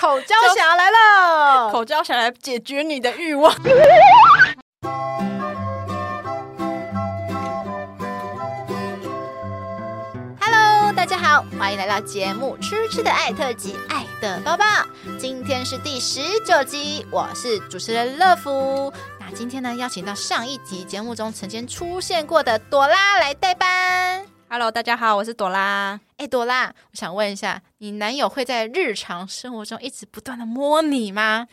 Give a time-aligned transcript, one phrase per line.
[0.00, 3.54] 口交侠来了，口交侠来解决你的欲望。
[10.40, 14.64] Hello，大家好，欢迎来到节目《吃吃的爱特辑》，爱的抱抱。
[15.18, 18.90] 今天是第十九集，我是主持人乐福。
[19.18, 24.29] 那今天呢，邀请到上一集节目中曾经出现过的朵拉来代班。
[24.52, 26.00] Hello，大家好，我是朵拉。
[26.16, 31.46] 哎，朵拉，我想问一下，你男友会在日常生活中一直不断的摸你吗？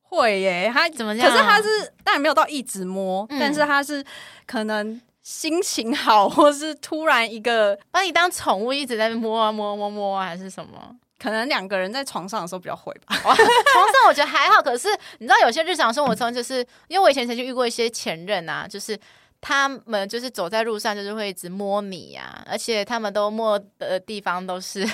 [0.00, 1.30] 会耶，他怎么样？
[1.30, 4.02] 可是他是当然没有到一直摸，嗯、但是他是
[4.46, 10.96] 可能心情好，或是突然一个把你当宠物，一直在摸啊摸摸摸啊，还是什么？
[11.18, 13.14] 可能两个人在床上的时候比较会吧。
[13.18, 18.98] 床上我觉得还好，可是你知道有些日常生活中，就是因为我以前曾经遇过一些前任啊，就是。
[19.40, 24.86] 他们就是走在路上，就是会一直摸你呀、啊，而且他们都摸的地方都是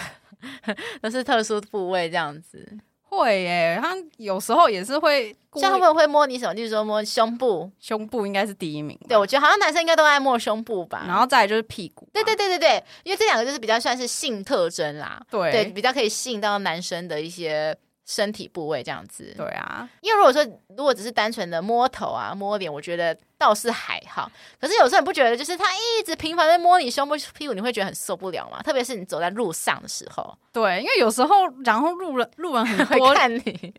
[1.02, 2.66] 都是特殊部位，这样子。
[3.09, 6.54] 会耶，他有时候也是会，像他们会摸你什么？
[6.54, 8.98] 就是说摸胸部，胸部应该是第一名。
[9.09, 12.09] 对，我觉得好像男生应该都爱摸胸部吧，然后再来就是屁股。
[12.13, 17.76] 对对对对对，因为这两个就是比较算是性特征啦，对对，比较可以吸引到男生的一些。
[18.09, 20.40] 身体部位这样子，对啊，因为如果说
[20.76, 24.30] 如果只是单纯的摸头啊、摸脸，我觉得倒是还好。
[24.60, 28.62] 可是有时候你不觉得，就是他一直频繁的摸你胸部、屁股，你会觉得很受不了吗？
[28.62, 30.37] 特别是你走在路上的时候。
[30.52, 33.74] 对，因为有时候然后路人路人很多会 看你，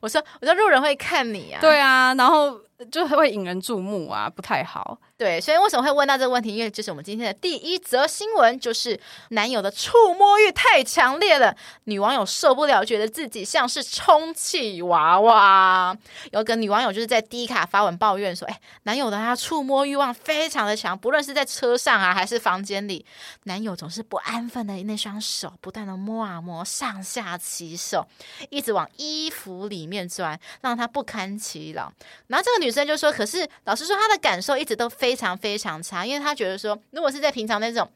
[0.00, 2.58] 我说我说路人会看你啊，对啊，然后
[2.90, 4.98] 就会引人注目啊，不太好。
[5.16, 6.56] 对，所以为什么会问到这个问题？
[6.56, 15.96] 因为这是我们今天的第一则新闻，就是男友的触摸欲太强烈了，女网友受不了，觉得自己像是充气娃娃。
[16.32, 23.06] 有个女网友就是在 D 卡发文抱怨说：“哎，男友的他触摸欲望非常的强，不论是在车上啊，还是房间里，
[23.44, 28.04] 男友总是不安分的那双手不断的摸啊摸，上下其手，
[28.48, 31.92] 一直往衣服里面钻，让他不堪其扰。”
[32.26, 37.86] 然后这个女生就说：“可是老实说，她的感受一直都非。”常非常差，因为她觉得说，如果是在平常那种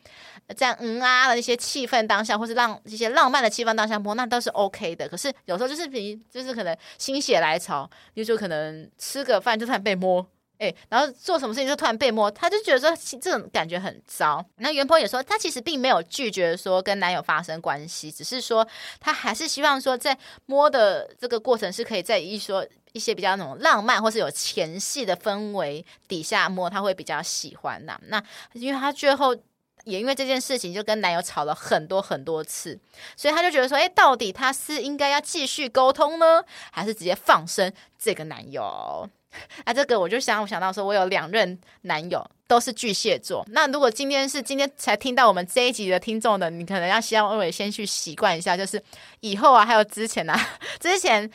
[0.54, 5.08] 这样嗯啊的一些气氛当下，或是让一些浪漫的气氛当下摸，那都是 OK 的。
[5.08, 10.26] 可是有时候就是比就是可能心血来潮，就可能吃个饭就突然被摸，
[10.58, 14.44] 哎，然后做什么事情就突然被摸，他就觉得说这种感觉很糟。
[14.56, 18.66] 那原 po 也说，他其实并没有拒绝说跟男友发生关系，只是说
[19.00, 20.16] 他还是希望说在
[20.46, 22.66] 摸的这个过程是可以在一说。
[22.94, 27.98] 一些比较那种浪漫或是有前戏的氛围底下摸，他会比较喜欢呐。
[28.06, 28.22] 那
[28.52, 29.34] 因为他最后
[29.82, 32.78] 也因为这件事情就跟男友吵了很多很多次，
[33.16, 39.10] 所以他就觉得说，哎，到底他是应该要继续沟通呢，还是直接放生这个男友？
[39.64, 43.44] 啊，这个我就想我想到说，我有两任男友都是巨蟹座。
[43.50, 48.82] 那如果今天是今天才听到我们这一集的听众的，你可能要先微微先去习惯一下，就是
[49.20, 50.38] 以后啊，还有之前啊，
[50.80, 51.30] 之前。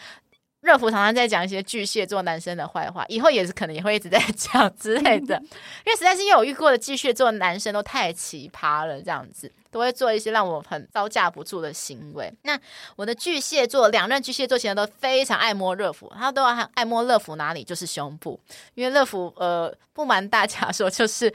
[0.62, 5.42] 热芙常常在讲一些巨蟹座男生的坏话，以后也是可能也会一直在讲之类的，
[5.88, 12.34] 因为实在是因为我遇过的巨蟹座男生都太奇葩了，这样子都会做一些让我很招架不住的行为。
[12.44, 12.60] 那
[12.96, 18.40] 我的巨蟹座两任巨蟹座其实都非常爱摸热芙，他都要爱摸热芙哪里就是胸部，
[18.76, 21.34] 因为乐福呃不瞒大家 说就是。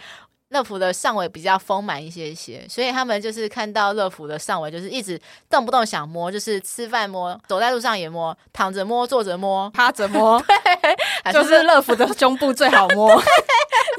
[0.51, 10.41] 乐福的上围比较丰满一些些，所以他们就是看到乐福的上围，就是一直动不动想摸，就是吃饭摸，走在路上也摸，躺着摸，坐着摸，趴着摸，
[11.25, 13.21] 对，就是乐福的胸部最好摸。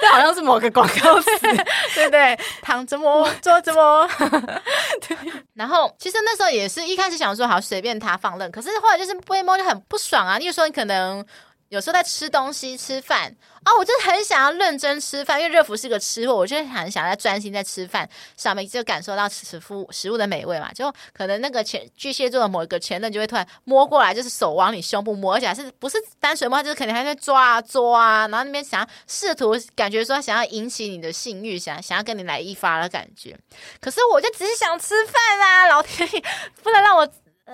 [0.00, 1.30] 这好像是某个广告词，
[1.94, 2.38] 对不对？
[2.62, 4.08] 躺着摸，坐着摸。
[5.06, 5.16] 对。
[5.54, 10.38] 然后其实那时候也是一开始想说好随便他放任，可是后来就是被摸就很不爽啊。
[10.38, 11.24] 例如说你可能。
[11.68, 20.72] 有时候在吃东西、吃饭啊，我就很想要认真吃饭，因为热芙是个吃货，我就很想要专心在吃饭上面，就感受到吃食物食物的美味嘛。
[20.72, 33.36] 就可能那个前巨蟹座的某一个前任就会突然摸过来，就是手往你胸部摸，而且还是不是单纯摸，就是肯定还在抓啊抓啊，然后那边想要试图感觉说想要引起你的性欲，想想要跟你来一发的感觉。
[33.78, 36.22] 可是我就只是想吃饭啊，老天爷
[36.62, 37.06] 不能让我。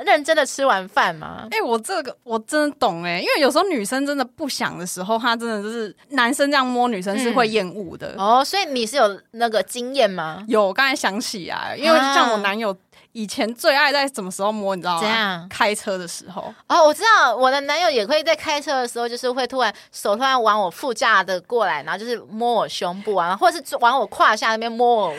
[0.05, 1.49] 认真的吃完饭吗？
[1.51, 8.45] 哎、欸，我这个我真的懂哎、欸，因为有时候女生真的不想的时候，她真的就是男生这样摸女生是会厌恶的、嗯、哦。
[8.45, 10.45] 所以你是有那个经验吗？
[10.49, 12.77] 有，刚才想起来，因为像我男友。
[13.15, 15.01] 啊以前最爱在什么时候摸，你知道吗？
[15.01, 15.49] 怎样？
[15.49, 16.53] 开车的时候。
[16.69, 25.15] 哦，我知道，我的男友也会在开车的时候，就是会突然手突然往我副驾的过来，然后就是摸我胸部啊， 或者是往我胯下那边摸我，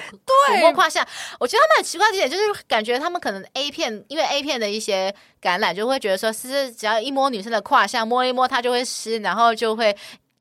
[0.50, 1.08] 对，摸胯下。
[1.40, 9.96] 我觉得他们很奇怪的一点就是，感觉他们可能 A 片，因为 A 片的一些感染，就会觉得说，是只要一摸女生的胯下，摸一摸她就会湿，然后就会。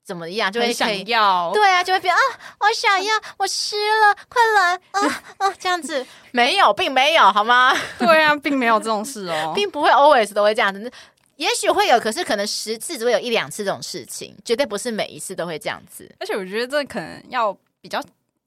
[0.05, 2.21] 怎么样，就会想要，对啊，就会变啊，
[2.61, 7.75] 我想要，我湿了，快来啊啊，这样子 没有，并没有，好吗？
[7.99, 10.93] 对啊，并没有这种事哦， 并不会 always 都会这样子，
[11.37, 16.15] 也许会有，可是可能十次只会有一两次这种事情，绝对不是每一次都会这样子。
[16.21, 17.99] 而且我觉得这可能要比较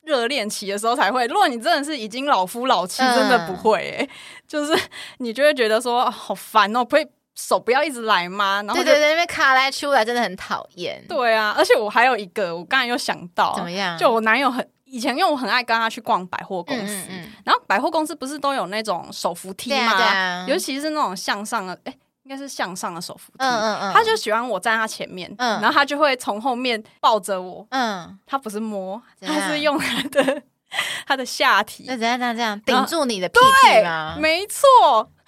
[0.03, 4.07] 热恋期的时候才会，如果你真的是已经老夫老妻，真的不会、
[4.47, 4.79] 就是
[5.17, 7.09] 你就会觉得说好烦哦，不会。
[7.37, 8.63] 手不要一直来吗？
[8.65, 11.01] 然后对对对，因为卡来出来真的很讨厌。
[11.07, 13.95] 对啊，而且我还有一个，我刚才又想到，怎么样？
[13.97, 19.95] 就我男友很以前，因为我很爱跟他去逛百货公司，嗯嗯，然后百货公司不是都有那种手扶梯吗？
[19.95, 23.37] 对啊，尤其是那种向上的，哎、欸，应该是向上的手扶梯。
[23.39, 30.41] 嗯嗯嗯，他就喜欢我站他前面，嗯，然后他就会从后面抱着我，嗯，他不是摸，他是用他的。
[31.07, 32.17] 他的下体，那怎样？
[32.19, 34.17] 这样这样顶住你的屁屁吗？
[34.19, 35.11] 没错。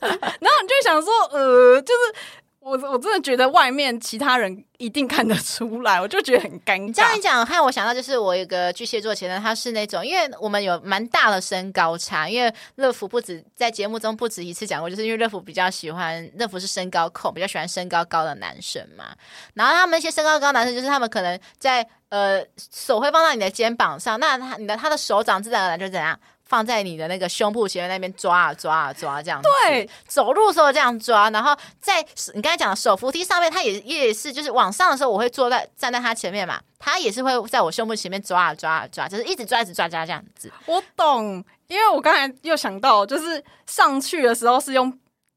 [0.00, 2.20] 然后你就想说，呃，就是。
[2.62, 6.92] 我我真的觉得外面其他人一定看得出来，我就觉得很尴尬。
[6.92, 19.06] 这样一讲，害我想到就是我有一个巨蟹座前任，他是那种，因为我们有蛮大的身高差，因为乐福不止在节目中不止一次讲过，就是因为乐福比较喜欢，乐福是身高控，比较喜欢身高高的男生嘛。
[19.54, 26.18] 然后他们一些身高高的男生，就是他们可能在呃手会放到你的肩膀上，那他你的他的手掌自然而然就怎样？
[26.44, 32.04] 放在你的那个胸部前面那边抓啊抓啊抓这样子，对，走路的时候这样抓，然后在
[32.34, 40.52] 你刚才讲的手扶梯上面，他也也是就是往上的时候，我会坐在站在他前面嘛，他也是会在我胸部前面抓啊抓啊抓，就是一直抓一直抓抓这样子。
[40.66, 44.92] 我懂，因为我刚才又想到，就是上去的时候是用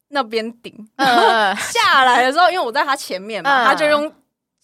[0.08, 4.12] 那边顶，嗯、 下来的时候，因为我在他前面嘛，嗯、他就用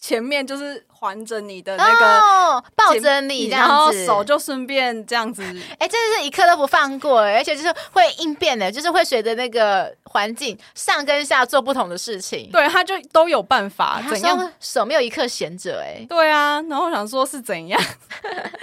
[0.01, 0.83] 前面就是。
[0.99, 12.49] 环着你的那个、哦、抱着你然后手就顺便这样子，哎、欸，真的是一刻都不放过，而且就是会应变的，就是会随着那个环境上跟下做不同的事情。
[12.51, 15.81] 对，他就都有办法，怎样手没有一刻闲着？
[15.81, 17.81] 哎，对啊，然后我想说是怎样，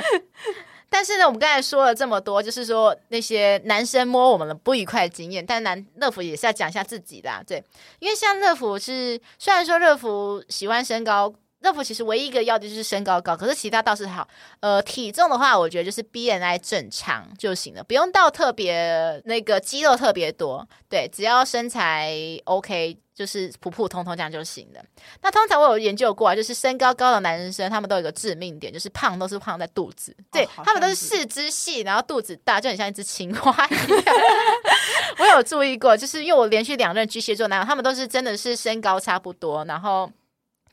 [0.90, 7.64] 但是呢，我们刚才说了这么多，就是说那些男生摸我们的不愉快的经验，但男乐福也是要讲一下自己的、啊，对，
[7.98, 11.32] 因为像乐福是虽然说乐福喜欢身高。
[11.60, 14.28] 乐福其实唯一一个要的就是身高高，可是其他倒是好。
[14.60, 20.68] 呃，体重的话，我觉得就是 BMI 正常就行了，不用到特别那个肌肉特别多。
[20.88, 22.14] 对，只要身材
[22.44, 24.84] OK，就是普普通通这样就行了。
[25.22, 30.14] 那通常我有研究过啊，就是身高高的男生，他们都有一个致命点，就是胖都是胖在肚子。
[30.30, 34.14] 对，哦、他们都是四肢细，然后肚子大，就很像一只青蛙一样。
[35.18, 40.08] 我有注意过，就是因为我连续两任巨蟹座男友，他们都是真的是身高差不多，然后。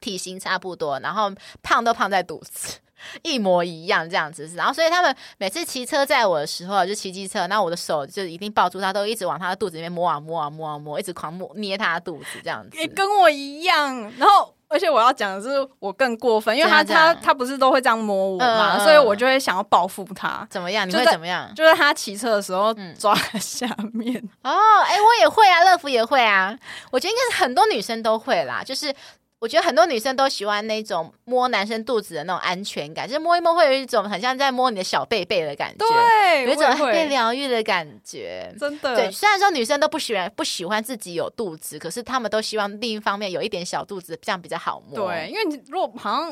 [0.04, 2.78] 体型差不多，然后胖都胖在肚子，
[3.24, 4.46] 一模一样这样子。
[4.56, 12.78] 然后，所以他们每次骑车载我的时候，就骑机车，那我的手就一定抱住他，都一直往他的肚子里面摸啊摸啊摸啊摸，一直狂摸捏他的肚子这样子。
[12.78, 13.96] 也跟我一样。
[14.18, 20.46] 然后，而且我要讲的是，我更过分，因为他他他不是都会这样摸我嘛，嗯、所以我就会想要报复他。
[20.50, 20.88] 怎么样？
[20.90, 21.50] 你会怎么样？
[21.56, 24.16] 就是他骑车的时候抓下面。
[24.42, 26.58] 嗯、哦，哎，我也会啊，乐福也会啊。
[26.92, 28.94] 我觉得应该是很多女生都会啦，就是。
[29.44, 38.96] 我觉得很多女生都喜欢那种摸男生肚子的那种安全感，就是摸一摸会有一种很像在摸你的小贝贝的感觉，对，有一种被疗愈的感觉，真的。
[38.96, 45.10] 对，虽然说女生都不喜欢不喜欢自己有肚子，可是她们都希望另一方面有一点小肚子，这样比较好摸。
[45.10, 46.30] 对，因为你如果好像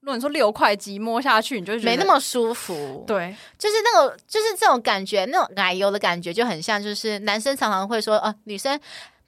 [0.00, 3.02] 如果你说六块肌摸下去，你就没那么舒服。
[3.06, 8.78] 对，就是那种就是这种感觉，那种奶油的感觉就很像，就是男生常常会说，哦、呃，女生。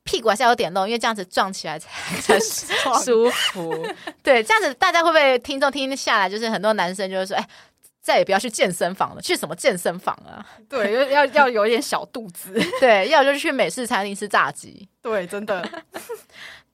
[0.05, 1.89] 屁股还是要有点露，因为这样子撞起来才
[2.21, 2.39] 才
[3.03, 3.87] 舒服。
[4.23, 7.49] 对，这样子大家会不会听众听下来，就是很多男生就是说：“哎，
[8.01, 12.53] 再也不要去健身房了，去什么健身房啊？”对，要要有一点小肚子。
[12.79, 14.89] 对，要就是去美式餐厅吃炸鸡。
[15.01, 15.67] 对，真的。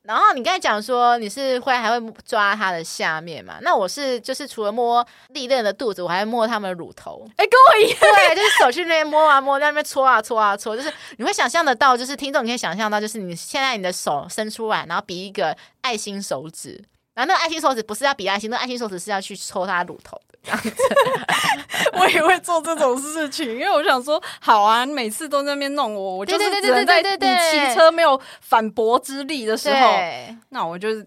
[0.03, 3.59] 然后你刚才讲说你是会还会抓它的下面嘛？
[3.61, 7.27] 那我是就是除了摸利刃的肚子，我还会摸它们的乳头。
[7.37, 16.83] 哎，跟我一样，对，就是手去那边摸啊摸，在那边搓啊搓啊搓，就是你会想象得到，就是听众你可以想象到，就是你现在你的手伸出来，然后比一个爱心手指，
[17.15, 20.21] 然后那个爱心手指不是要比爱心，那个爱心手指是要去抽他乳头。
[20.43, 20.73] 这样子，
[21.93, 29.91] 我也会做这种事情，因为我想说，好啊，你每次都在那边弄我，我就是只能在你骑车没有反驳之力的时候，
[30.49, 31.05] 那我就是，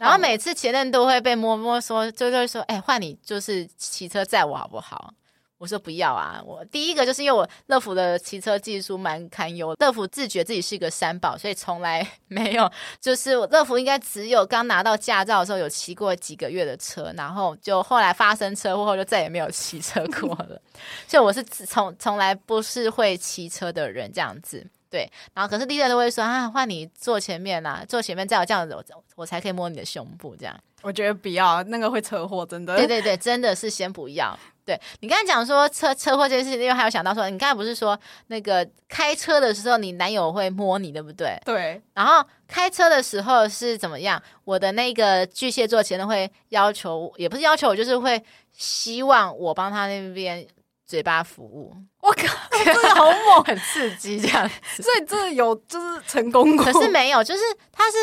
[0.00, 5.14] 然后每次前任都会被摸摸说，就会说，哎、欸，换你就是骑车载我好不好？
[5.60, 6.42] 我说不要啊！
[6.42, 20.58] 我第一个就是因为我乐福的骑车技术蛮堪忧，乐福自觉自己是一个三宝，所以从来 没有就是我乐福应该只有刚拿到驾照的时候有骑过几个月的车，然后就后来发生车祸后就再也没有骑车过了。
[21.06, 25.06] 所以我是从从来不是会骑车的人这样子，对。
[25.34, 28.82] 然后可是第一人都会说啊，换你坐前面啊，坐前面再有这样子，我
[29.14, 30.58] 我才可以摸你的胸部这样。
[30.82, 32.74] 我觉得不要，那个会车祸，真的。
[32.74, 34.38] 对对对，真的是先不要。
[34.70, 37.98] 对，你刚才讲说车车祸这件事情，因为还有想到说，你刚才不是说
[38.28, 41.36] 那个开车的时候，你男友会摸你，对不对？
[41.44, 41.82] 对。
[41.92, 44.22] 然后开车的时候是怎么样？
[44.44, 48.22] 我的那个巨蟹座前任会要求，也不是要求，我就是会
[48.52, 50.46] 希望我帮他那边
[50.86, 51.74] 嘴巴服务。
[52.00, 52.24] 我靠，
[52.64, 54.82] 真的好猛， 很刺激这样子。
[54.82, 57.96] 所以这有就是成功过，可是没有，就是他是。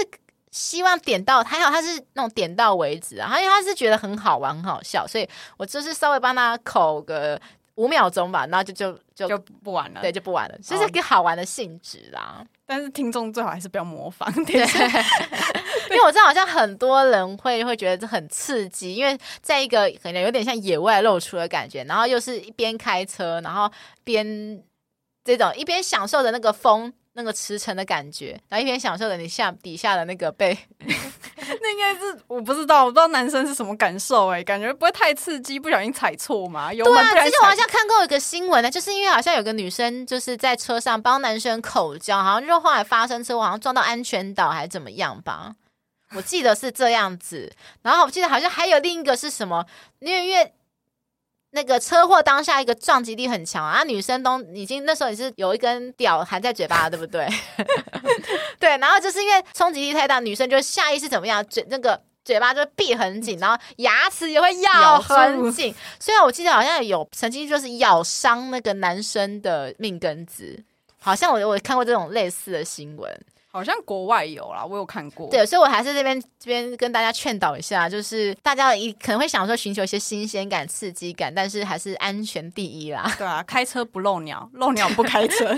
[0.58, 7.40] 希望点到还好，他是那种点到为止啊，因为他是觉得很好玩、很好笑，所以我就是稍微帮他口个
[7.76, 12.44] 五秒钟吧，然后就就就就不玩了，对，就不玩了，就是一个好玩的性质啦。
[12.66, 14.56] 但是听众最好还是不要模仿，对，
[15.92, 23.72] 因为我知道好像很多人会会觉得这很刺激，因为在一个可能有点像野外露出的感觉，然后又是一边开车，然后
[24.04, 24.62] 边
[25.24, 26.92] 这种一边享受着那个风。
[27.18, 30.56] 那个驰骋的感觉，然后一边享受着你下底下的那个被，
[30.86, 36.72] 那应该是我不知道，我不知道男生是什么感受哎、欸，感觉不会太刺激，不小心踩错嘛？
[36.72, 45.56] 有对啊，之前我好像看过一个新闻呢，就是因为好像有个女生就是在车上帮男生口交，好像就是后来发生车祸，好像撞到安全岛还是怎么样吧？
[46.14, 49.66] 我记得是这样子，然后我记得好像还有另一个是什么，
[50.00, 50.54] 因为因为。
[51.52, 57.28] 那个车祸当下一个撞击力很强啊，女生都已经那时候也是有一根屌含在嘴巴，对不对？
[58.60, 65.74] 对，然后就是因为冲击力太大，女生就下意识怎么样，嘴那个嘴巴就闭很紧，然后牙齿也会咬很紧。
[66.00, 70.62] 虽然我记得好像有曾经就是咬伤那个男生的命根子，
[71.00, 73.20] 好像我我看过这种类似的新闻。
[73.58, 75.30] 好像国外有啦，我有看过。
[75.30, 83.12] 对，所以我还是这边这边跟大家劝导一下，就是大家一可能会想说寻求一些新鲜感、刺激感，但是还是安全第一啦。
[83.18, 85.58] 对啊，开车不漏鸟， 漏鸟不开车。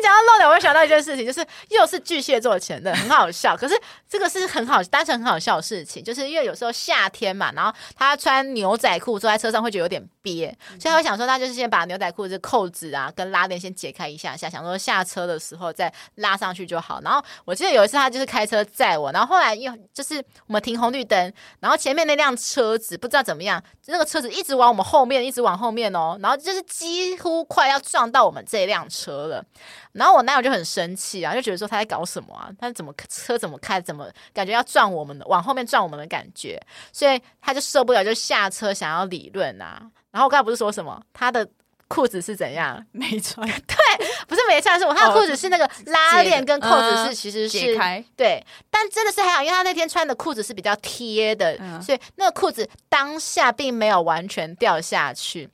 [0.00, 3.56] 讲到漏鸟，我会想到一件事情，就是又是巨蟹座前的，很好笑。
[3.56, 3.74] 可是
[4.08, 17.00] 这个是很好，单纯很好笑的事情，就是因为有时候夏天嘛，然后他穿牛仔裤坐在车上会觉得有点憋，所以他会想说，他就是先把牛仔裤的扣子啊跟拉链先解开一下下，想说下车的时候再拉上去就好。
[17.02, 29.44] 然后我记得有一次他就是开车载我，然后后来又就是我们停红绿灯，然后前面那辆车子不知道怎么样，那个车子一直往我们后面，一直往后面哦，然后就是几乎快要撞到我们这辆车了。
[29.92, 32.50] 然后我男友就很生气啊，就觉得说他在搞什么啊？
[32.60, 36.60] 他怎么车怎么开，怎么感觉要撞我们的，往后面撞我们的感觉，
[36.92, 39.90] 所以他就受不了，就下车想要理论啊。
[40.18, 41.48] 然后我刚才不是说什么，他的
[41.86, 42.84] 裤子是怎样？
[42.90, 43.46] 没穿。
[43.46, 48.04] 对，不是没穿，是我他的裤子是那个拉链跟扣子是其实是解开。
[48.16, 55.48] 对，但真的是还好，因为他那天穿的裤子是比较贴的，嗯、所以那个裤子当下并没有完全掉下去。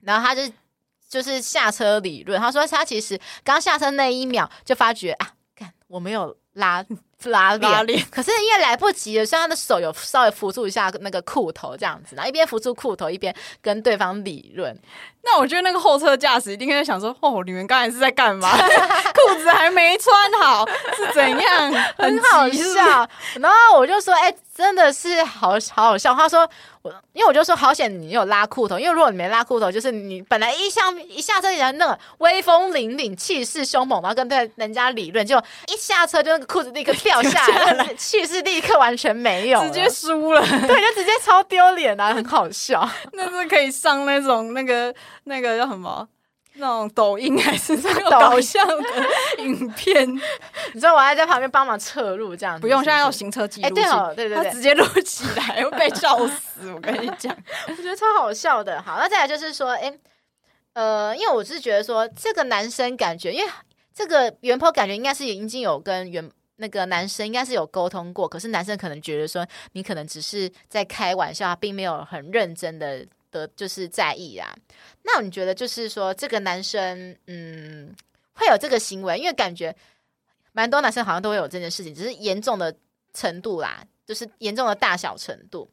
[0.00, 0.42] 然后他就。
[1.08, 6.82] 就是下车理论，他说他其实刚下车那一秒就发觉啊，看我没有拉
[7.30, 14.78] 拉链，可是因为来不及了，所以他的手有稍微扶住一下那个裤头这样子，然后一边扶住裤头一边跟对方理论。
[15.24, 18.50] 那我觉得那个后车驾驶一定在想说，哦，你们刚才是在干嘛？
[19.14, 21.72] 裤子还没穿好是怎样？
[21.96, 23.08] 很好笑。
[23.40, 26.14] 然后我就说，哎、欸，真的是好好好笑。
[26.14, 26.48] 他说。
[26.82, 35.38] 我因为我就说好险你有拉裤头，因为如果你没拉裤头，就是你本来一下一下车人那个威风凛凛、气势凶猛，然后跟对人家理论，就
[35.68, 42.84] 一下车就那个裤子立刻掉下来，气势立刻完全没有，直接输了， 对，就直接超丢脸啊，很好笑。
[43.12, 44.92] 那是可以上那种那个
[45.24, 46.08] 那个叫什么？
[46.56, 48.84] 那种抖音还是那种 搞笑的
[49.38, 50.06] 影片，
[50.74, 56.70] 你知道我还在旁边帮忙侧录这样子，不用，现在有行车记录器，对哦，对对对，直接录起来会被笑死。
[56.70, 57.34] 我跟你讲，
[57.68, 58.82] 我觉得超好笑的。
[58.82, 59.90] 好，那再来就是说，哎，
[60.74, 63.50] 呃，因为我是觉得说，这个男生感觉，因为
[63.94, 73.06] 这个原 PO 感觉应该是已经有跟原那个男生应该是有沟通过，可是男生可能觉得说，你可能只是在开玩笑，并没有很认真的。
[73.32, 74.56] 的就是在意啊，
[75.02, 77.92] 那你觉得就是说这个男生，嗯，
[78.34, 79.74] 会有这个行为，因为感觉
[80.52, 82.72] 蛮多男生好像都会有这件事情，只是严重的
[83.12, 85.68] 程度啦，就是严重的大小程度。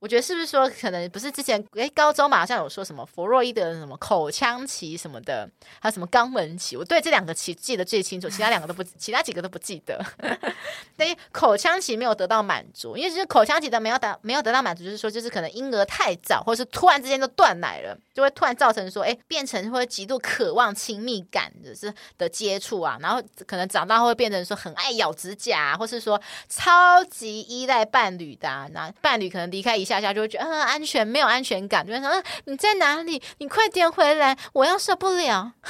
[0.00, 5.50] 我觉得是不是说可能不是之前诶高中嘛，好像有说什么弗洛伊德什么口腔期什么的，
[5.80, 6.76] 还有什么肛门期？
[6.76, 10.00] 我对这两个期记得最清楚，其他两个都不， 其他几个都不记得。
[10.96, 29.87] 等于口腔期没有得到满足，因为就是口腔期的没有得没有得到满足，就是说就是可能婴儿太早，或是突然之间就断奶了，就会突然造成说哎变成会极度渴望亲密感的是的接触啊，然后可能长大会变成说很爱咬指甲，或是说超级依赖伴侣的啊，那伴侣可能离开一。
[29.88, 33.20] 下下就会觉得嗯安全没有安全感，就会说嗯你在哪里？
[33.38, 35.52] 你快点回来，我要受不了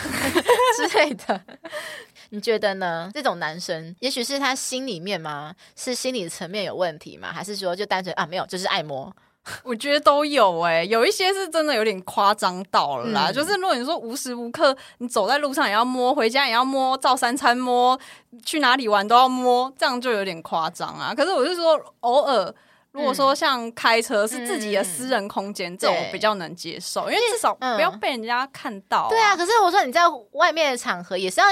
[0.77, 1.41] 之类的。
[2.31, 3.11] 你觉得呢？
[3.15, 5.55] 这种男生，也许是他心里面吗？
[5.77, 7.33] 是心理层面有问题吗？
[7.33, 9.15] 还是说就单纯啊没有，就是爱摸？
[9.63, 13.31] 我觉得都有哎、欸，有一些是真的有点夸张到了啦。
[13.31, 17.99] 嗯、就是如果你说无时无刻你走在路上也要摸，回家也要摸，照三餐摸，
[18.45, 21.15] 去哪里玩都要摸，这样就有点夸张啊。
[21.15, 22.55] 可是我是说，偶尔
[22.93, 29.09] 如果说像开车是自己的私人空间，嗯、这种我比较能接受，因为至少不要被人家看到、啊。
[29.09, 30.03] 对啊，可是我说你在
[30.33, 31.47] 外面的场合也是要。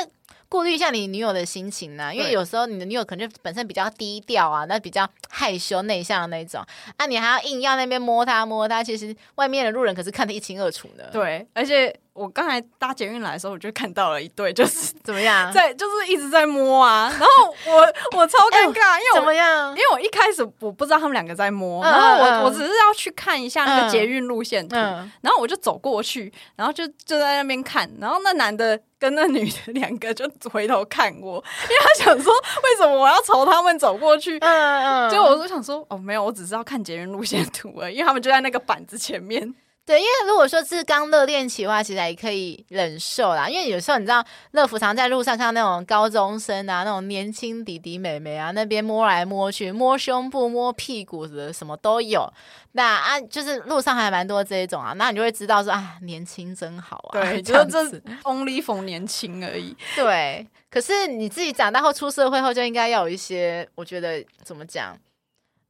[0.49, 6.64] 顾虑一下你女友的心情呢、啊，因为有时候你的女友可能就本身比较低调啊，那比较害羞内向的那种，
[6.97, 11.11] 啊，你还要硬要那边摸她摸她，其实外面的路人可是看得一清二楚的。
[11.11, 11.93] 对，而且。
[12.16, 19.70] 我刚才搭捷运来的时候，我就看到了一对，就是 怎么样，在就是一直在摸啊，然后我我超尴尬，欸、因为我怎么样？
[19.70, 32.32] 因为我一开始我不知道他们两个在摸，嗯、然后我我只是要去看一下那个捷运路线图，嗯、然后我就走过去，然后就就在那边看，然后那男的跟那女的两个就回头看我，因为他想说
[32.64, 34.38] 为什么我要朝他们走过去？
[34.38, 39.54] 嗯嗯，结果我就想说哦没有，我只是要看捷运路线图而已，因为他们就在那个板子前面。
[39.87, 43.49] 对，因为如果说是刚热恋期的话，其实还可以忍受啦。
[43.49, 52.28] 因为有时候你知道，乐福常在路上看到那种高中生啊，那种年轻弟弟妹妹啊，那边摸来摸去，摸胸部、摸屁股的，什么都有。
[52.73, 57.23] 那啊，就是路上还蛮多这一种啊，那你就会知道说啊，年轻真好啊。
[57.23, 57.81] 对， 就这
[58.25, 59.76] only for 年轻而已。
[59.95, 64.99] 对，可是你自己长大后出社会后，就应该要有一些，我觉得怎么讲，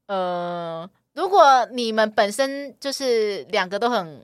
[0.07, 0.89] 呃。
[1.17, 4.23] 如果你们本身就是两个都很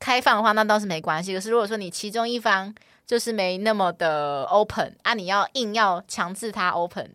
[0.00, 1.34] 开放的话，那倒是没关系。
[1.34, 2.74] 可是如果说你其中一方
[3.06, 7.08] 就是没那么的 open 啊，你要硬要强制他 open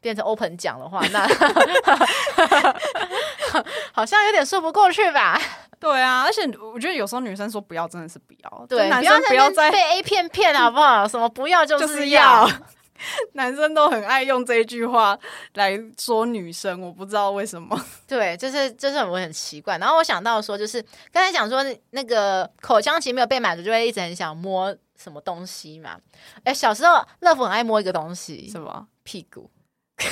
[0.00, 1.28] 变成 open 讲的话，那
[3.92, 5.38] 好像有点说不过去吧？
[5.78, 6.42] 对啊，而且
[6.74, 8.66] 我觉得有时候女生说不要，真的是不要。
[8.66, 11.06] 对，男生不要再被 A 片骗好不好？
[11.06, 12.46] 什么不要就是要。
[12.46, 12.60] 就是要
[13.34, 15.18] 男生都很爱用这一句话
[15.54, 17.78] 来说女生，我不知道为什么。
[18.06, 19.78] 对，就是就是我很奇怪。
[19.78, 20.82] 然后我想到说，就是
[21.12, 25.96] 刚才讲说那个口腔期没有被满足，就会一直很想摸什么东西嘛。
[26.44, 28.86] 哎，小时候乐福很爱摸一个东西，什么？
[29.02, 29.50] 屁股。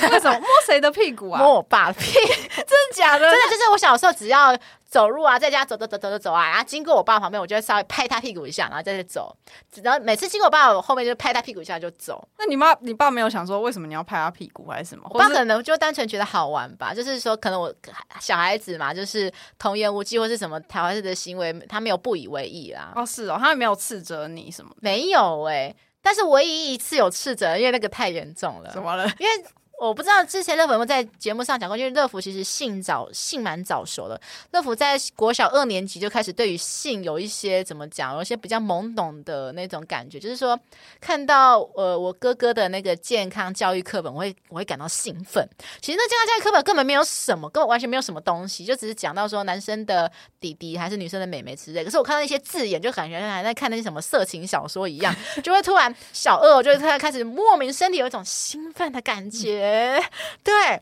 [0.09, 1.39] 为什么摸谁的屁股啊？
[1.43, 3.29] 摸我爸的屁，真的假的？
[3.29, 4.57] 真的就是我小时候只要
[4.91, 9.33] 走路啊，在家走走走走走走啊，然后经过我爸旁边，我就会稍微拍他屁股一下，然后再去走。
[9.81, 12.27] 然后每次经过我爸，我后面就拍他屁股一下就走。
[12.37, 15.07] 那你妈、你爸没有想说为什么你要拍他屁股还是什么？
[15.09, 17.73] 我爸可能就单纯觉得好玩吧，就是说可能我
[18.19, 22.91] 小孩子嘛，就是童言无忌或是什么台湾式的行为，他没有不以为意啦。
[22.93, 24.75] 哦，是哦，他也没有斥责你什么？
[24.81, 28.69] 没有哎、欸，但是唯一一次有斥责，因为那个太严重了。
[28.73, 29.05] 怎么了？
[29.19, 29.45] 因为。
[29.87, 34.21] 我不知道之前乐福有没有在节目上讲过，因为乐福其实性早性蛮早熟的。
[34.51, 40.59] 乐福在国小二年级就开始对于性有一些怎么讲，有一些比较懵懂的那种感觉，就是说
[40.99, 45.43] 看到呃我哥哥的那个健康教育课本，我会我会感到兴奋。
[45.81, 51.83] 其实那健康教育课本根本没有什么，根本完全没有什么东西，就只是讲到说男生的弟弟还是女生的妹妹之类。
[51.83, 55.11] 可是我看到一些字眼，就感觉还在看那些什么色情小说一样，
[55.43, 59.70] 就会突然小二，就会突然开始莫名身体有一种兴奋的感觉。
[60.43, 60.81] 对，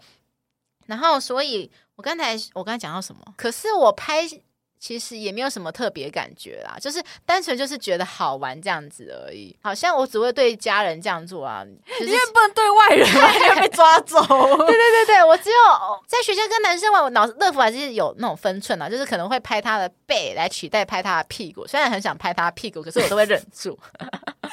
[0.87, 3.21] 然后所以，我刚才我刚才讲到什么？
[3.37, 4.27] 可是我拍
[4.79, 9.53] 其实也没有什么特别感觉啦，就是单纯就是觉得好玩这样子而已。
[9.61, 11.65] 好像我只会对家人这样做啊，
[11.99, 14.17] 因为不能对外人，会被抓走。
[14.25, 15.55] 对对对对，我只有
[16.07, 21.67] 在学校跟男生玩，我脑乐福还是有那种分寸啊，就是可能会拍他的背来取代拍他的屁股。
[21.67, 23.77] 虽然很想拍他的屁股，可是我都会忍住。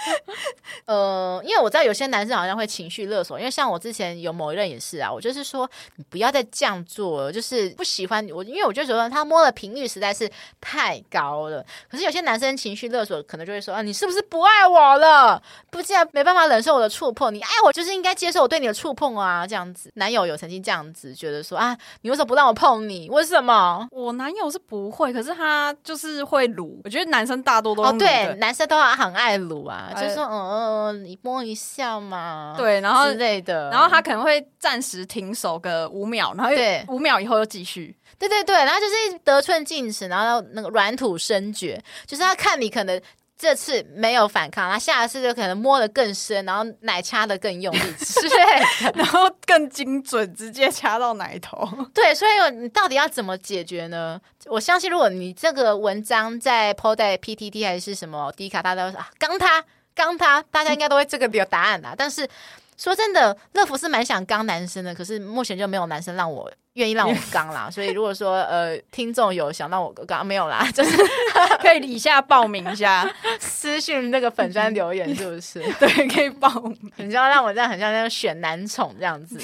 [0.87, 10.31] 呃，因为我知道有些男生好像会情绪勒索，因为像我之前有某一任也是啊，我就是说你不要再这样做了，就是不喜欢我，因为我就觉得他摸的频率实在是
[10.61, 11.65] 太高了。
[11.91, 15.43] 可是有些男生情绪勒索，可能就会说啊，你是不是不爱我了？
[15.71, 19.91] 不，既然没办法忍受我的触碰，你爱我就是应该接受我对你的触碰啊，这样子。
[19.95, 23.09] 男友有曾经这样子觉得说啊，你为什么不让我碰你？
[23.11, 23.87] 为什么？
[23.91, 26.81] 我男友是不会，可是他就是会撸。
[26.85, 30.57] 我觉得男生大多都哦，对，男生都很爱撸啊，就是说嗯。
[30.87, 43.01] 嗯，你摸一下嘛，对，然后之类的，然后他可能会暂时停手个五秒，然后对五秒以后又继续，对对对，然后就是得寸进尺，然后那个软土深掘，就是他看你可能
[43.37, 51.69] 这次没有反抗，他下一次就可能摸得更深，然后奶掐得更用力，对，然后更精准，直接掐到奶头。
[51.93, 54.21] 对，所以你到底要怎么解决呢？
[54.47, 59.65] 我相信，如果你这个文章在 PO 在 PTT 还是什么 D 卡，大家都说啊，刚他。
[59.97, 61.95] 刚他，大家应该都会这个有答案啦。
[61.97, 62.29] 但是
[62.77, 67.71] 说真的，乐福是蛮想刚男生的，可是目前就没有男生让我愿意让我 刚啦。
[67.71, 70.97] 所以如果说呃，听众有想让我刚没有啦， 就是
[71.61, 75.61] 可以以下报名一下，私讯那个粉砖留言是不是？
[75.81, 76.93] 对，可以报名。
[76.97, 79.41] 你知道让我这样很像那种选男宠这样子，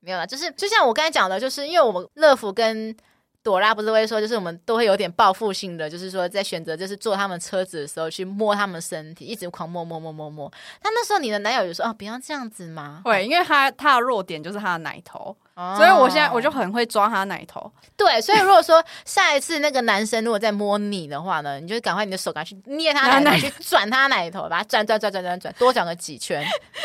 [0.00, 2.94] 没有啦，就是就像我刚才讲的，就是因为我们乐福跟。
[3.42, 10.52] 朵拉不是会说，就是我们都会有点报复性的，就是说在选择就是坐他们车子的时候去摸他们身体，一直狂摸摸摸摸摸。
[10.82, 13.02] 那那时候你的男友就说哦，不要这样子嘛？
[13.04, 15.36] 会，因为他他的弱点就是他的奶头。
[15.54, 26.42] 哦、所以我现在我就很会抓他奶头，对，所以如果说下一次那个男生如果再摸你的话呢，你就赶快你的手赶快去捏他奶头，去转他奶头，把它转转转转转转，多转个几圈，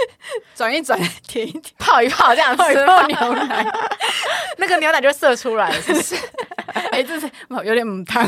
[0.53, 3.65] 转一转，舔一舔，泡一泡，这样子泡牛奶，
[4.57, 6.15] 那个牛奶就射出来了，是不是？
[6.91, 7.31] 哎、欸，这是
[7.63, 8.27] 有点母汤，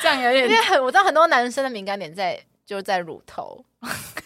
[0.00, 3.62] 这样有点，因为很我知道很多男生的敏感点在就在乳头，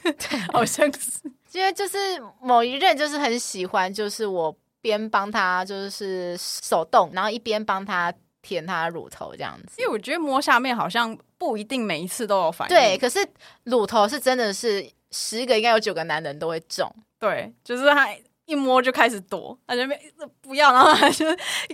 [0.02, 1.10] 对，好像是，
[1.50, 1.98] 因为就是
[2.40, 4.56] 某一任就是很喜欢，就是我。
[4.83, 9.81] 边帮他就是手动，然后一边帮他舔他乳头这样子。
[9.81, 12.77] 因为我觉得摸下面好像不一定每一次都有反应。
[12.77, 13.27] 对，可是
[13.64, 16.95] 乳头是真的是十个应该有九个男人都会中。
[17.18, 18.09] 对，就是他。
[18.46, 19.98] 一摸就开始躲，他就没
[20.40, 21.26] 不要，然后他就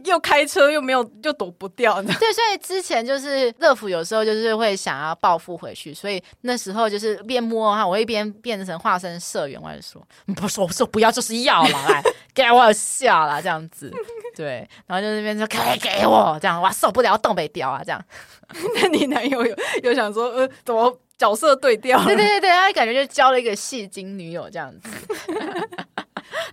[0.04, 2.12] 又开车又没有，又躲不掉的。
[2.14, 12.02] 对，所以之前就是乐福有时候就是会想要报复回去，所以那时候就是边摸哈，我一边变成化身社员，我就说不说，我说不要就是要了，来
[12.35, 13.92] 给我下啦这样子。
[14.37, 18.04] 对，然后就那边说可以给我这样，哇受不了，东北调啊这样。
[18.76, 22.02] 那你男友有有想说呃，怎么角色对调？
[22.04, 24.90] 对对对对，他感觉就交了一个戏精女友这样子。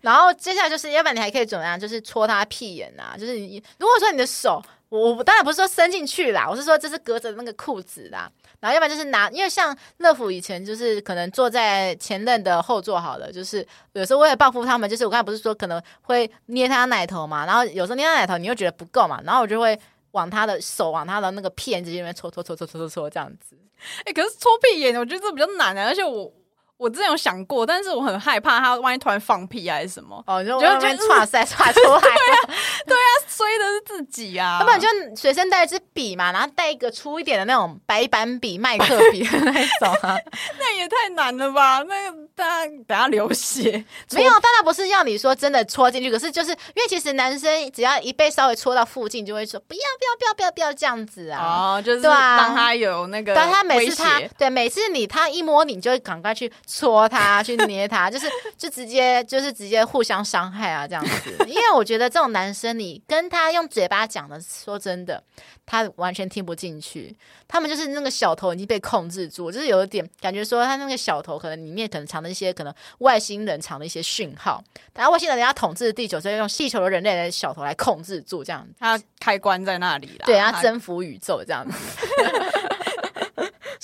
[0.01, 1.79] 然后接下来就是，要不然你还可以怎么样？
[1.79, 3.15] 就是戳他屁眼啊！
[3.17, 8.31] 就是你如果说你的手，我我当然不是说伸进去啦，我是说这是隔着那个裤子啦。
[8.59, 19.77] 然后要不然就是拿，因为像乐福以前就是可能坐在前任的后座好了，就是有时候为了报复他们，就是我刚才不是说可能会捏他奶头嘛，然后有时候捏他奶头你又觉得不够嘛，然后我就会
[20.11, 23.57] 往他的手往他的那个屁眼子里面戳戳戳戳戳戳戳这样子。
[24.05, 26.31] 哎，可是戳屁眼，我觉得这比较难啊，而且我。
[26.77, 32.39] 我之前有想过，但是我很害怕他万一突然放屁还是什么，哦，就觉得唰塞唰出来， 对啊，
[32.85, 34.57] 对啊，衰的是自己啊。
[34.59, 40.17] 要不然就随身带一支笔嘛，然后带一个粗一点的那种白板笔、麦克笔的那种啊，
[40.59, 41.81] 那也太难了吧？
[41.83, 56.51] 那个大家等下流血， 没有，当然不是要你说真的戳进去，可是就是因为其实男生只要一被稍微戳到附近，就会说不要不要不要不要不要这样子啊，哦，就是让他有那个，但他每次他对每次你他一摸你，就会赶快去。
[56.67, 61.35] 戳他，去捏他， 就是就直接就是直接互相伤害啊，这样子。
[61.47, 65.21] 因为我觉得这种男生，你跟他用嘴巴讲的，说真的，
[65.65, 67.15] 他完全听不进去。
[67.47, 74.63] 他们就是那个小头已经被控制住，就是有一点感觉说他那个小头可能里面可能藏着一些可能外星人藏的一些讯号。
[74.93, 78.67] 然后外星人要统治地球，所以用地球的人类的小头来控制住，这样。
[78.79, 81.77] 他开关在那里了，对，他征服宇宙这样子。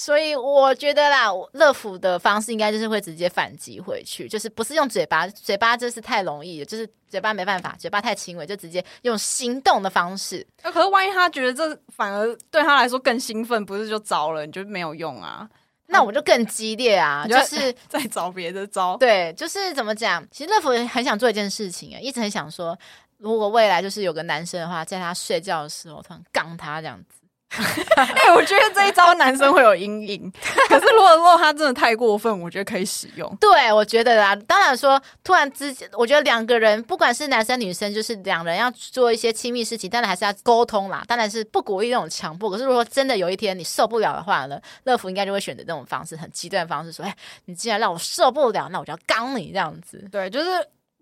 [0.03, 10.43] 所以我觉得啦，乐福的方式应该就是会直接反击回去，就是不是用嘴巴，嘴巴真是太容易了，就是嘴巴没办法，嘴巴太轻微，就直接用行动的方式。
[10.63, 14.43] 那可是万一他觉得这反而对他来说更兴奋，不是就糟了？
[14.43, 15.47] 你就没有用啊？
[15.85, 18.97] 那我就更激烈啊，就是 再找别的招。
[18.97, 20.27] 对，就是怎么讲？
[20.31, 22.75] 其实乐福很想做一件事情啊，一直很想说，
[23.19, 27.20] 如果未来就是有个男生的话，在他睡觉的时候突然杠他这样子。
[27.97, 30.31] 哎、欸，我觉得这一招男生会有阴影。
[30.69, 33.35] 可是如果如果他真的太过分，我觉得可以使用。
[33.41, 34.33] 对，我觉得啦。
[34.47, 41.03] 当然说，突然之间，我觉得两个人不管是男生女生，就是两人要做一些亲密事情，当然还是要沟通啦。
[41.07, 42.49] 当然是不鼓励那种强迫。
[42.49, 47.13] 可是如果真的有一天你受不了的话呢，乐福应该就会选择这种方式，很极端的方式，说：“哎，
[47.45, 50.49] 你既然让我受不了，那我就要刚你这样子。”对，就是。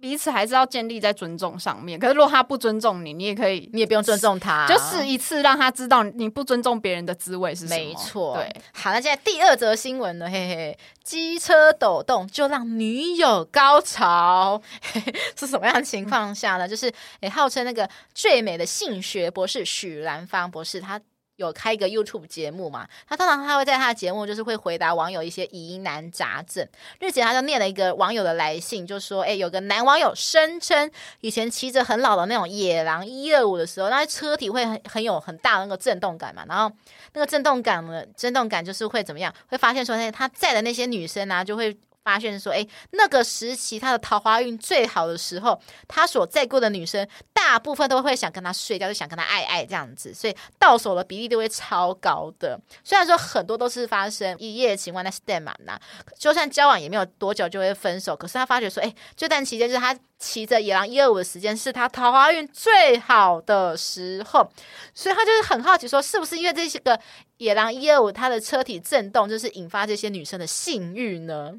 [0.01, 1.99] 彼此还是要建立在尊重上面。
[1.99, 7.79] 可是如果他不尊重你，你也可以，你也不用尊重他，就试一次让他知道你不尊重别人的滋味是什么。
[7.79, 8.61] 没错，对。
[8.73, 10.29] 好，那现在第二则新闻呢？
[10.29, 16.65] 嘿嘿，机车抖动就让女友高潮，嘿嘿，是什么样的情况下呢？
[16.65, 20.99] 嗯、就是诶、欸，号称那个最美的性学博士许兰芳博士，他。
[21.39, 22.85] 有开一个 YouTube 节目嘛？
[23.07, 26.67] 他通常他会在他的节目就是会回答网友一些疑难杂症。
[26.99, 36.43] 日前他就念了一个网友的来信，就说：“哎，有个男网友声称，以前骑着很老的那种野狼一二五的时候，那车体会很很有很大的那个震动感嘛。
[36.45, 36.69] 然后
[37.13, 39.33] 那个震动感呢，震动感就是会怎么样？
[39.47, 52.59] 会发现说，哎，他载的那些女生啊，就会发现说，哎，那个时期他的桃花运最好的时候，他所在过的女生大部分都会想跟他睡觉，就想跟他爱爱这样子，所以到手的比例都会超高的。
[52.83, 55.79] 虽然说很多都是发生一夜情，完了 stand 嘛，那
[56.17, 58.15] 就算交往也没有多久就会分手。
[58.15, 64.49] 可是他发觉说，哎，这段期间就是他骑着野狼一二五的时间是他桃花运最好的时候，
[64.93, 66.99] 所以他就是很好奇说，是不是因为这些个
[67.37, 71.53] 野狼一二五他的车体震动，就是引发这些女生的性欲呢？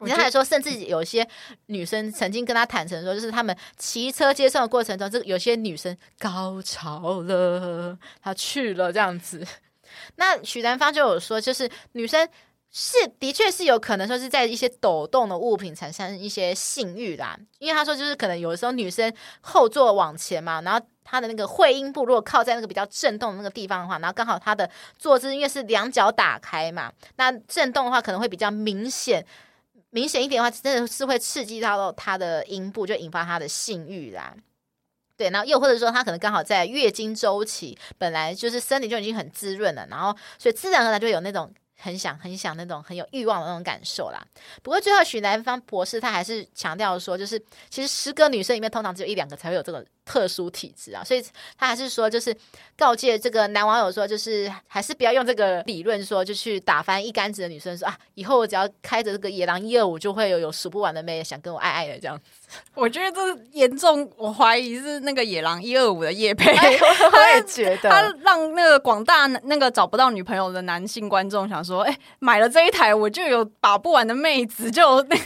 [0.00, 1.26] 你看，还说，甚至有些
[1.66, 9.46] 女生曾经跟他坦诚说，就是他们骑车接送的过程中，这有些女生高潮了，她去了这样子。
[10.16, 12.28] 那许南芳就有说，就是女生
[12.70, 29.24] 是的确是有可能说是在一些抖动的物品产生一些性欲啦，因为他说就是可能有的时候女生后座往前嘛，然后她的那个会阴部如果靠在那个比较震动的那个地方的话，然后刚好她的坐姿因为是两脚打开嘛，那震动的话可能会比较明显。
[29.94, 34.34] 明显一点的话，真的是会刺激到他的阴部，就引发他的性欲啦。
[35.16, 44.20] 对，然后又或者说，他可能刚好在月经周期，本来就是身体就已经很滋润了，然后所以自然而然就有那种很想、很想那种很有欲望的那种感受啦。
[44.64, 47.38] 不过最后许南方博士他还是强调说，就是
[47.70, 49.86] 其实十个女生里面通常只有一两个才会有这个。
[50.04, 51.24] 特殊体质啊，所以
[51.56, 52.36] 他还是说，就是
[52.76, 62.24] 告诫这个男网友说，就是还是不要用这个理论说，就去打翻一竿子的女生说啊，以后我只要开着这个野狼一二五，就会有有数不完的妹想跟我爱爱的这样子。
[62.74, 75.16] 我觉得这严重，我怀疑是那个野狼一二五的叶配，哎， 我也 觉得他让那个广大那个找不到女朋友的男性观众想说，哎，买了这一台，我就有把不完的妹子，就那。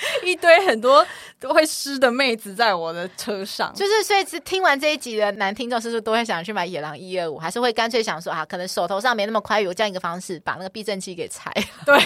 [0.24, 1.06] 一堆很多
[1.38, 11.52] 都会湿的妹子在我的车上，就是所以听完这一集的男听众是不是都会想去买野狼一二五，还是会干脆想说啊，可能手头上没那么宽裕，我这样一个方式把那个避震器给拆，
[11.84, 11.98] 对，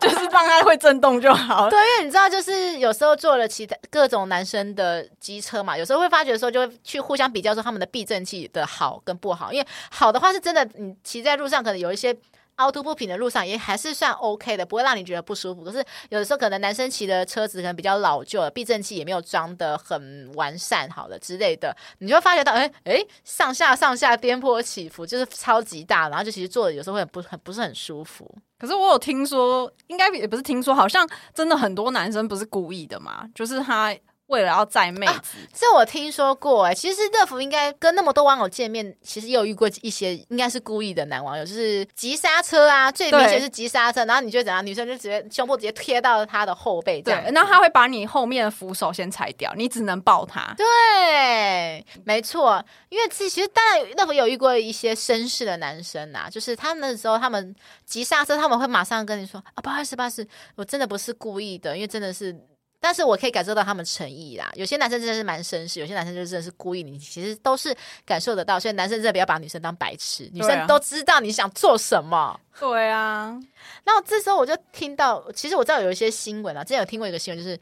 [0.00, 1.68] 就是让它会震动就好。
[1.70, 12.16] 对，因为你知道，就是有时候坐了其他各种男生的机车嘛，有时候会发觉的时候，就会去互相比较说他们的避震器的好跟不好，因为好的话是真的，你骑在路上可能有一些。
[12.58, 15.64] 凹凸不平的路上也还是算 OK 的，不会让你觉得不舒服。
[15.64, 15.78] 可是
[16.10, 28.32] 有的时候可能男生骑的车子可能比较老旧，避震器也没有装得很完善，好了之类的，你就会发觉到，哎哎，上下上下颠簸起伏就是超级大，然后就其实坐的有时候会很不很不是很舒服。
[28.58, 33.96] 可是我有听说，应该也不是听说，好像真的很多男生不是故意的嘛，就是他。
[34.28, 36.74] 为了要载妹子，啊，这我听说过哎。
[36.74, 44.64] 其实乐福应该跟那么多网友见面，其实也有遇过一些应该是故意的男网友，就是急刹车啊，最明显是急刹车，然后你觉得怎样？
[44.64, 50.54] 女生就直接胸部直接贴到他的后背，这样，对，然后他会把你后面的扶手先拆掉，你只能抱他。
[50.56, 62.38] 对，没错，因为其实当然乐福有遇过一些绅士的男生啊，就是他们的时候，他们急刹车，他们会马上跟你说啊，不好意思，不好意思，我真的不是故意的，因为真的是。
[62.80, 68.58] 但是我可以感受到他们诚意啦，有些男生真的是蛮绅士，有些男生就真的是故意，你其实都是感受得到。
[68.60, 72.38] 所以男生真的不要把女生当白痴，女生都知道你想做什么。
[72.58, 73.38] 对啊，
[73.84, 77.58] 然后这时候我就听到，其实我知道有一些新闻啊，之前有听过一个新闻，就是。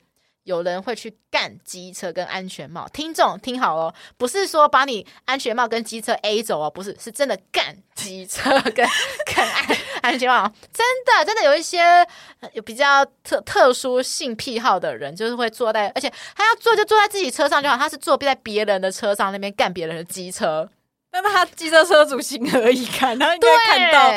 [0.47, 8.87] 有人会去干机车跟安全帽，听众听好哦，不是说把你安全帽跟机车 A 走哦，不是，是真的干机车跟
[9.27, 12.07] 干安安全帽，真的真的有一些
[12.53, 20.71] 有比较特特殊性癖好的人，就是会坐在，而且他要坐就坐在自己车上就好，他是坐在别人的车上那边干别人的机车，
[21.11, 23.19] 那他机车车主情何以堪？
[23.19, 24.11] 他应该看到，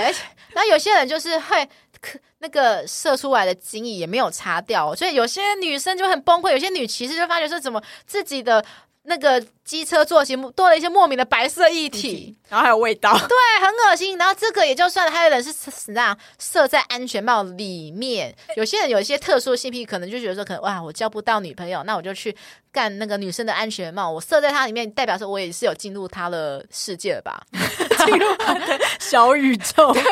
[0.54, 1.68] 然后有些人就是会。
[2.40, 8.64] 那个射出来的精液也没有擦掉，所以有些女生就很崩溃，有些女骑士就发觉说，怎么自己的
[9.04, 14.18] 那个机车座席多了一些莫名的白色液体，然后还有味道， 对，很恶心。
[14.18, 15.52] 然后这个也就算了，还有人是
[15.88, 18.36] 那样射在安全帽里面。
[18.56, 22.36] 有些人有一些特殊性癖，可能就觉得说，可能哇，我交不到女朋友，那我就去
[22.72, 27.42] 干那个女生的安全帽，我射在它里面，代表说我也是有进入她的世界了吧。
[28.06, 28.26] 进入
[29.00, 30.04] 小宇宙，对，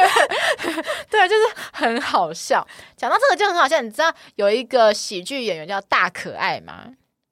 [1.09, 2.65] 对，就是很好笑。
[2.95, 6.85] 讲到这个就很好笑，你知道有一个喜剧演员叫大可爱吗？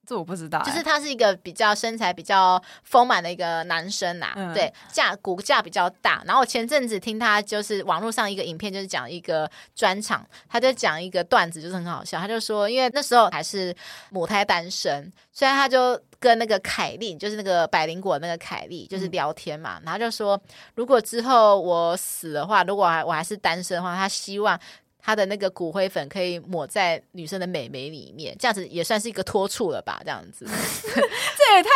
[0.06, 6.22] 这我不知道、欸，就是他是一个比较身材比较丰满的一个男生呐、啊，嗯、对，架骨架比较大。
[6.26, 12.20] 然后我前阵子听他就是网络上一个影片，就是讲一个专场，他就讲一个段子，就是很好笑。
[12.20, 13.76] 他就说，因为那时候还是
[14.10, 19.80] 母胎单身，所以他就跟那个凯莉，就是那个百灵果那个凯莉，就是聊天嘛。
[19.80, 20.40] 嗯、然后就说，
[20.76, 24.60] 如果之后我死的话，如果还我还是单身的话，他希望。
[25.06, 30.02] 他的那个骨灰粉可以抹在女生的美眉里面，这样子也算是一个托处了吧？
[30.04, 30.48] 这样子，
[31.38, 31.70] 这也太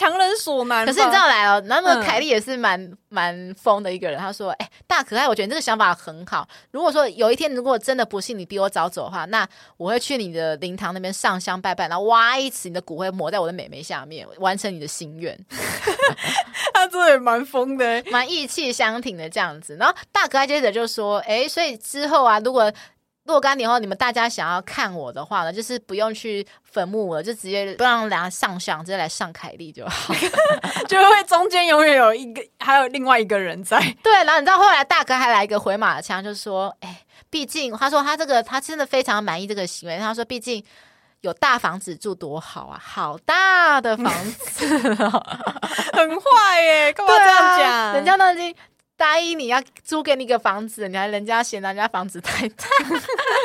[0.00, 0.86] 强人所难。
[0.86, 4.18] 可是你知道来哦，那么凯莉也是蛮蛮疯的一个人。
[4.18, 6.48] 他说：“哎、欸，大可爱，我觉得你这个想法很好。
[6.70, 15.38] 如果说有一天，如果真的不幸你比我早走的话，那我会去你的灵堂那边上香拜拜，然后挖一次你的骨灰抹在我的美眉下面，完成你的心愿。
[16.72, 19.76] ”他真的也蛮疯的，蛮意气相挺的这样子。
[19.78, 22.72] 然后大可爱接着就说：“哎、欸，所以之后啊，如果……”
[23.24, 30.14] 若干年后，你们大家想要看我的话呢，就是不用去坟墓了，就直接不让大家上香，直接来上凯莉就好，
[30.88, 33.78] 就会中间永远有一个，还有另外一个人在。
[34.02, 39.98] 对，然后你知道后来大哥还来一个回马枪，就说：“哎，毕竟他说他这个他真的非常满意这个行为。
[39.98, 40.64] 他说，毕竟
[41.20, 44.66] 有大房子住多好啊，好大的房子，
[45.92, 47.70] 很坏耶，干嘛这样讲？
[47.70, 48.54] 啊、人家都已经。”
[49.00, 52.66] 答应你要租给你个房子，你还人家嫌人家房子太大。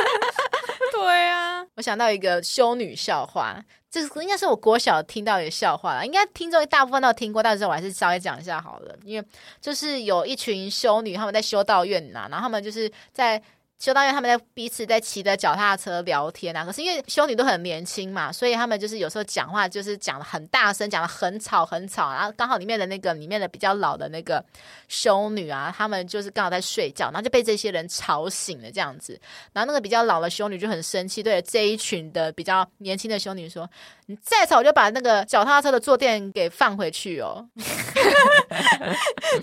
[0.91, 8.93] 对啊，我想到一个修女笑话，这应该是我国小听到一个笑话了，应该听众大部分都听过，但是我还是稍微讲一下好了。
[9.05, 9.25] 因为
[9.61, 13.41] 就是有一群修女，他们在修道院呐、啊，然后他们就是在。
[13.77, 24.43] 修道院他们在彼此在骑着脚踏车聊天啊，可是因为修女都很年轻嘛，所以他们就是有时候讲话就是讲的很大声，讲的很吵很吵，然后刚好里面的那个里面的比较老的那个
[24.87, 29.19] 修女啊，他们就是刚好在睡觉，然后就被这些人吵醒了这样子，
[29.51, 33.69] 然后那个比较老的修女就很生气，对这一群的比较年轻的修女说
[34.07, 37.47] ：“你再吵，我就把那个脚踏车的坐垫给放回去哦。”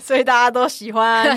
[0.01, 1.27] 所以大家都喜欢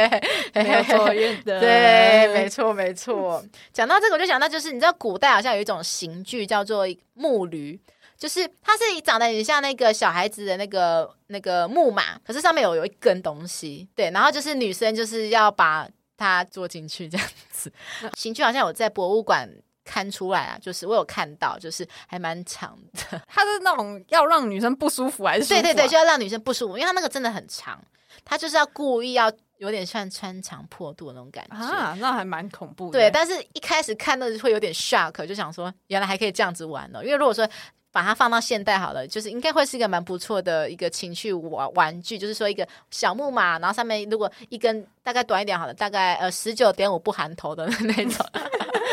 [0.54, 2.28] 没有坐垫的，对。
[2.32, 3.44] 没错，没错。
[3.72, 7.78] 讲到这个，我就想到，就是你知道，古代好像有一种刑具叫做木驴，
[8.16, 14.10] 就是它是长得很像那个小孩子的那个那个木马，可是上面有有一根东西，对。
[14.12, 17.72] 然后就是女生就是要把它坐进去这样子。
[18.14, 19.50] 刑具好像有在博物馆
[19.86, 23.22] 看出来啊，就是我有看到，就是还蛮长的。
[23.26, 25.46] 它是那种要让女生不舒服还是、啊？
[25.48, 27.80] 对对对，就要让女生不舒服，因为它那个真的很长，
[28.24, 29.32] 它就是要故意要。
[29.58, 32.98] 有点像穿肠破肚的那种感觉啊，那还蛮恐怖的。
[32.98, 37.02] 对，但是一开始看到会有点 shock，就想说原来还可以这样子玩哦。
[37.02, 37.48] 因为如果说
[37.90, 48.26] 把它放到现代好了，就是应该会是一个蛮不错的一个情趣玩玩具，就是说一个小木马，然后上面如果一根大概短一点好了，大概呃十九点五不含头的那种。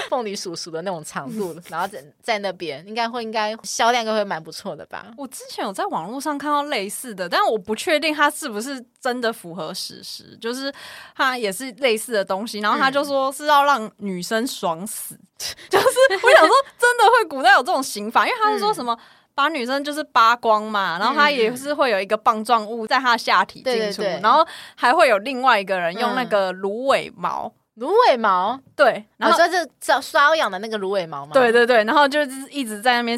[0.10, 5.08] 凤梨叔叔的那种长度，然后在在那边应该会应该销量应该会蛮不错的吧？
[5.18, 10.38] 我之前有在网络上看到类似的，但我不确定它是不是真的符合史实。
[10.40, 10.72] 就是
[11.16, 15.20] 它也是类似的东西，然后他就说是要让女生爽死，嗯、
[15.72, 15.88] 就是
[16.22, 18.96] 我想说真的会古代有这种刑法，因为他是说什么
[19.36, 27.52] 把女生就是扒光嘛，然后他也是会有一个棒状物在他下体进出，然后还会有另外一个人用那个芦苇毛。
[27.76, 31.32] 芦苇毛，对，然后就是抓瘙痒的那个芦苇毛嘛？
[31.34, 33.18] 对对对，然后就是一直在那边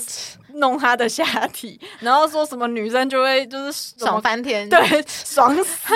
[0.56, 5.94] 弄他的下体， 然后说什么女生就会就是爽翻天，对，爽死，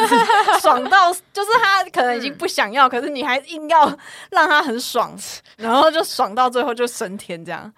[0.62, 3.86] 爽到就是他可能已经不想要，嗯、可是你还硬要
[4.32, 5.16] 让他很爽，
[5.58, 7.72] 然后就爽到最后就升天这样。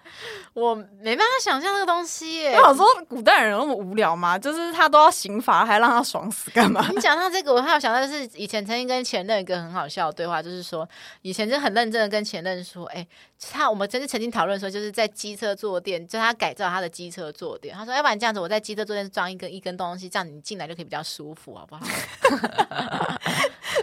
[0.54, 2.54] 我没办法想象这个东西耶。
[2.56, 4.38] 我想说古代人有那么无聊吗？
[4.38, 6.86] 就是他都要刑罚，还让他爽死干嘛？
[6.94, 10.86] 你讲到这个，我还有想到就是以前曾经跟前任一个很好笑的对话，就是说
[11.22, 13.08] 以前就很认真的跟前任说，哎、欸，
[13.50, 17.74] 他我们曾经曾经讨论说，就是在机车坐垫，就他改造他的机车坐垫。
[17.74, 21.82] 他说，要不然这样子，我在机车坐垫装一根一根东西，这样你进来就可以比较舒服，好不好？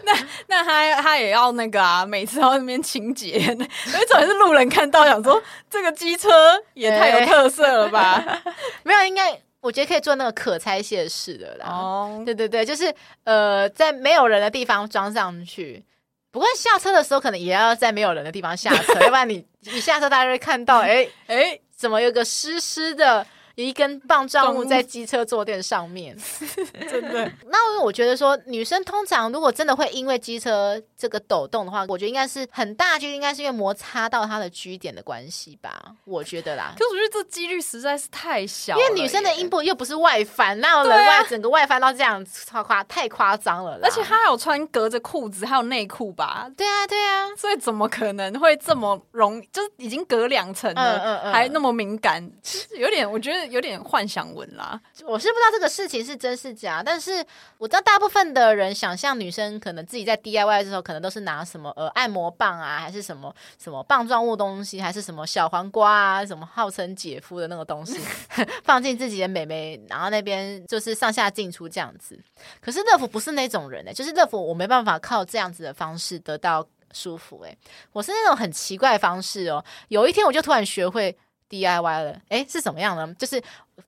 [0.03, 0.13] 那
[0.47, 6.29] 那他他也要那个啊，每次到那边清洁， 因为总是路人看到想说这个机车
[6.73, 8.13] 也太有特色了吧？
[8.15, 11.67] 欸、没有，应该我觉得可以做那个可拆卸式的啦。
[11.67, 12.93] 哦，对对对，就是
[13.25, 15.83] 呃，在没有人的地方装上去。
[16.31, 23.25] 不过下车的时候可能也要在没有人的地方下车， 要不然你一下车大家会看到，哎哎、 怎么有个湿湿的？
[23.67, 26.15] 一根棒状物在机车坐垫上面，
[26.89, 27.31] 真的。
[27.47, 35.95] 那我觉得说，女生通常如果真的会因为机车这个抖动的话，我觉得应该是很大就应该是因为摩擦到她的 G 点的关系吧。
[36.05, 43.79] 我觉得啦，可是我觉得这几率实在是太小，因为女生的阴部又不是外翻，那有人外整个外翻到这样超夸太夸张了。
[43.83, 46.49] 而且她还有穿隔着裤子，还有内裤吧？
[46.55, 49.49] 对啊，对啊， 所以怎么可能会这么容易？
[49.51, 53.48] 就是已经隔两层了，嗯嗯嗯，还那么敏感，其实有点，我觉得。
[53.49, 57.25] 有点幻想文啦，我是不知道这个事情是真是假，但是
[57.57, 67.99] 我知道大部分的人想象女生可能自己在 DIY 的时候，可能都是拿什么呃按摩棒啊，还是什么什么棒状物东西，还是什么小黄瓜啊，什么号称姐夫的那个东西，
[68.63, 72.19] 放进自己的美眉，然后那边就是上下进出这样子。
[72.61, 77.57] 可是乐福不是那种人呢、就是乐福我没办法靠这样子的方式得到舒服哎、欸，
[77.91, 81.17] 我是那种很奇怪方式哦、有一天我就突然学会。
[81.49, 82.21] DIY 了。
[82.29, 83.13] 哎，是怎么样呢？
[83.15, 83.41] 就是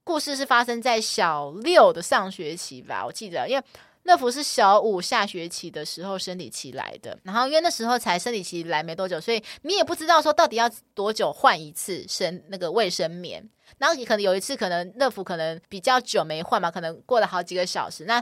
[0.04, 3.64] 故事是发生在小六的上学期吧，我记得，因为。
[4.04, 18.20] 乐福是小五下学期的时候生理期来的，然后因为那时候才生理期来没多久，所以你也不知道说到底要多久换一次生那个卫生棉，然后你可能有一次可能乐福可能比较久没换嘛，可能过了好几个小时那。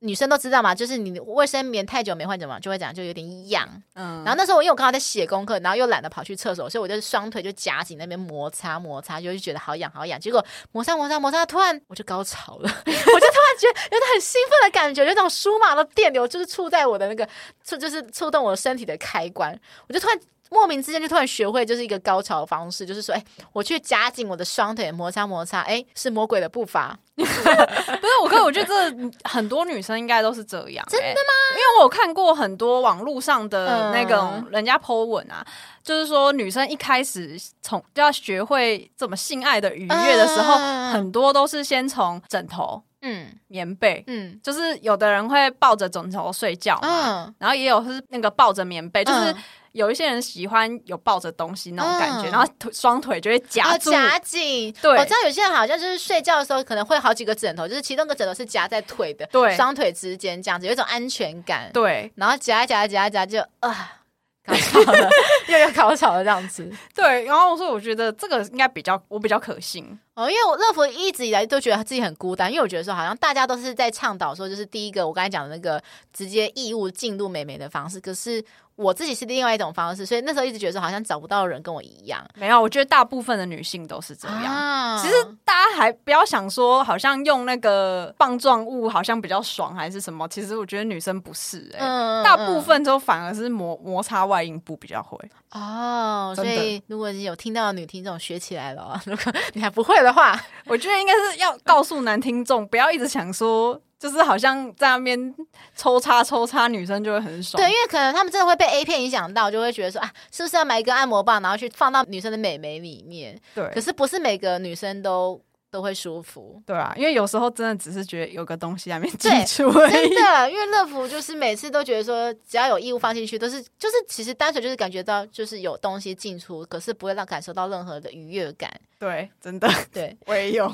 [0.00, 3.66] 女生都知道嘛，就是你卫生棉太久没换，怎么就会讲就有点痒。
[3.94, 10.20] 嗯，然后那时候我因为我刚好在写功课，然后又懒得跑去厕所，所以我就双腿就夹紧那边摩擦摩擦，就觉得好痒好痒。
[10.20, 17.26] 结果摩擦摩擦摩擦，突然我就高潮了， 我就突然觉得有种很兴奋的感觉，有种舒麻的电流就是触在我的那个
[17.64, 20.20] 触，就是触动我身体的开关，我就突然。
[20.50, 26.98] 莫名之间就突然学会就是一个高潮的方式，就是说，哎，我去夹紧我的双腿，摩擦摩擦，哎，是魔鬼的步伐。
[27.16, 30.86] 不是我哥，我觉得这很多女生应该都是这样。
[30.90, 31.32] 真的吗？
[31.52, 49.34] 因为我有看过很多网络上的那个人家 po 文啊，嗯、就是说女生一开始从就要学会怎么性爱的愉悦的时候，嗯、很多都是先从枕头、嗯，棉被，嗯，就是有的人会抱着枕头睡觉嘛，嗯，然后也有是那个抱着棉被，就是。
[49.76, 54.72] 有一些人喜欢有抱着东西那种感觉，嗯、然后双腿就会夹住夹紧。
[54.80, 61.70] 对，我知道有些人好像就是睡觉的时候可能会好几个枕头，就是其中一个枕头是夹在腿的，对，双腿之间这样子有一种安全感。
[61.72, 64.00] 对，然后夹一夹一夹一夹就啊，
[64.46, 65.10] 高潮了，
[65.48, 66.72] 又要高潮了这样子。
[66.94, 69.98] 对，然后所以我觉得这个应该比较我比较可信。
[70.16, 75.80] 哦，因为我乐福一直以来都觉得他自己很孤单，因为我觉得说好像大家都是在倡导说，就是第一个我刚才讲的那个
[76.12, 78.44] 直接义务进入美眉的方式，可是。
[78.76, 82.22] 我自己是另外一种方式，所以那时候一直觉得说好像找不到人跟我一样。
[82.34, 84.44] 没有，我觉得大部分的女性都是这样。
[84.44, 85.14] 啊、其实
[85.46, 90.28] 大家还不要想说，好像用那个棒状物好像比较爽还是什么。
[90.28, 95.18] 其实我觉得女生不是、欸，哎、嗯，大部分都反而是摩摩擦外阴部比较会。
[95.52, 103.80] 哦，所以如果你有听到的女听众学起来了，如果你还不会的话，我觉得应该是要告诉男听众，不要一直想说。
[103.98, 105.34] 就是好像在那边
[105.74, 107.58] 抽插抽插，女生就会很爽。
[107.58, 113.40] 对，因为可能他们真的会被 A 片影响到，就会觉得说啊，是不是要买一个按摩棒，然后去放到女生的美眉里面？
[113.54, 113.66] 对。
[113.70, 115.40] 可是不是每个女生都
[115.70, 116.62] 都会舒服。
[116.66, 119.92] 对啊，因为有时候真的只是觉得有个东西在那边挤出而已。
[119.92, 128.70] 真的，因为乐福就是每次都觉得说，只要有异物放进去，都是就是其实单纯就是感觉到就是有东西进出，可是不会让感受到任何的愉悦感。
[128.98, 130.64] 对，真的， 对我也有，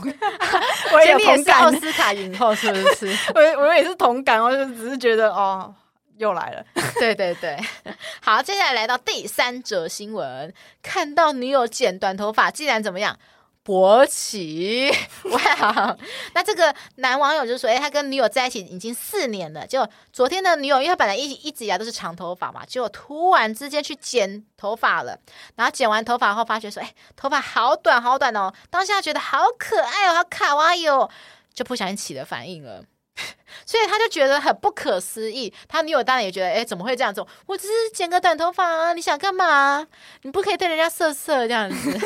[0.93, 1.61] 我也有 同感。
[1.61, 3.07] 奥斯卡影后是不是？
[3.35, 5.75] 我我也是同感，我就只是觉得哦，
[6.19, 6.65] 又来了。
[7.01, 7.59] 对对对，
[8.21, 13.19] 好，接下来来到第三则新闻，看到女友剪短头发，竟然怎么样？
[13.65, 14.91] 勃起
[15.25, 15.97] 哇！
[16.35, 19.65] 那这个男网友就说：“哎，他跟女友在一起已经四年了。
[19.65, 25.17] 就昨天的女友，因为他本来一一直以来都是长头发嘛，结果突然之间去剪头发了。
[25.55, 28.53] 然后剪完头发后，发觉说：哎，头发好短好短哦！
[28.69, 31.09] 当下觉得好可爱哦，好卡哇伊哦，
[31.55, 32.83] 就不小心起了反应了。”
[33.67, 37.27] 所以他就觉得很不可思议，他女友当然也觉得，哎，怎么会这样做？
[37.47, 39.87] 我只是剪个短头发啊，你想干嘛？
[40.23, 41.99] 你不可以对人家色色这样子。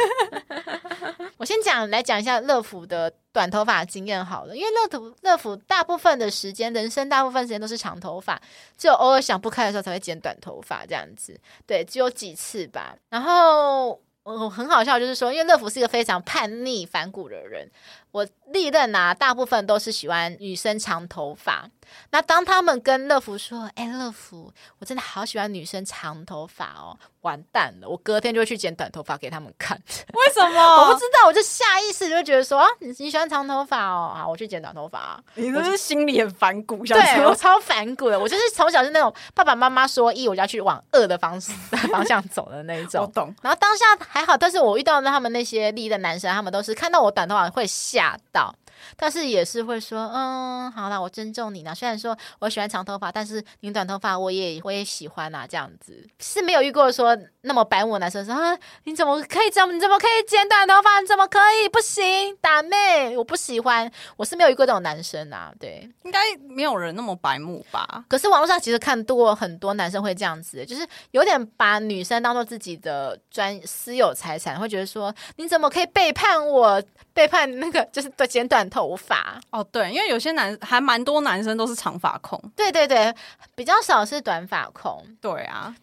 [1.38, 8.40] 我先讲来讲一下乐福的短头发经验好了，因为乐福乐福大部分的时间，人生大部分时间都是长头发，
[8.78, 11.38] 只有偶尔想不开的时候才会剪短头发这样子。
[11.66, 12.96] 对，只有几次吧。
[13.10, 14.00] 然后。
[14.34, 17.70] 我很好笑，就是说，因为乐福是一个非常叛逆反骨的人，
[18.10, 21.70] 我历任啊，大部分都是喜欢女生长头发。
[22.10, 29.76] 那当他们跟乐福说：“哎、乐福，我真的好喜欢女生长头发哦！”完蛋了，我隔天就会去剪短头发给他们看。
[30.14, 30.60] 为什么？
[30.82, 35.20] 我不知道，我就下意识就觉得说啊，你你喜欢长头发哦，啊，我去剪短头发。
[35.34, 36.84] 你是不是心里很反骨？
[36.86, 41.50] 对，我超反骨的，我就是从小是那种爸爸妈妈说一，我就要去往二的方式
[41.90, 43.02] 方向走的那一种。
[43.02, 43.34] 我懂。
[43.42, 48.54] 然后当下还好，但是我遇到的他们那些厉的男生，他们都是看到我短头发会吓到。
[48.96, 51.74] 但是也是会说，嗯，好啦，我尊重你呢。
[51.74, 55.46] 虽然说我喜欢长头发，但是你短头发我也我也喜欢啊。
[55.46, 57.16] 这样子是没有遇过说
[57.46, 59.74] 那么白目男生说，啊，你怎么可以这样？
[59.74, 61.00] 你怎么可以剪短头发？
[61.00, 61.68] 你怎么可以？
[61.68, 63.90] 不行，打妹，我不喜欢。
[64.16, 65.52] 我是没有遇过这种男生啊。
[65.58, 66.18] 对，应该
[66.48, 68.04] 没有人那么白目吧？
[68.08, 76.82] 可是网络上其实看多很多男生会这样子，就是有点把女生当做自己的专私有财产，会觉得说，你怎么可以背叛我？
[77.14, 83.10] 背叛那个就是对剪短头发哦，对，因为有些男还蛮多男生都是长发控，对对对，
[83.54, 85.74] 比较少是短发控，对啊。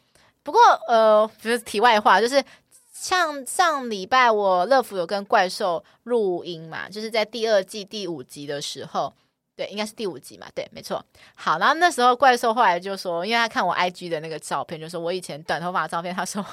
[0.43, 2.43] 不过呃，不是题外话，就是
[2.91, 9.13] 像上礼拜我乐福有跟怪兽录音嘛，就是在第二季第五集的时候，
[9.55, 11.03] 对，应该是第五集嘛，对，没错。
[11.33, 16.45] 好，然后那时候怪兽后来就说，因为他看我 IG 的那个照片，就说我以前短头发的照片，他说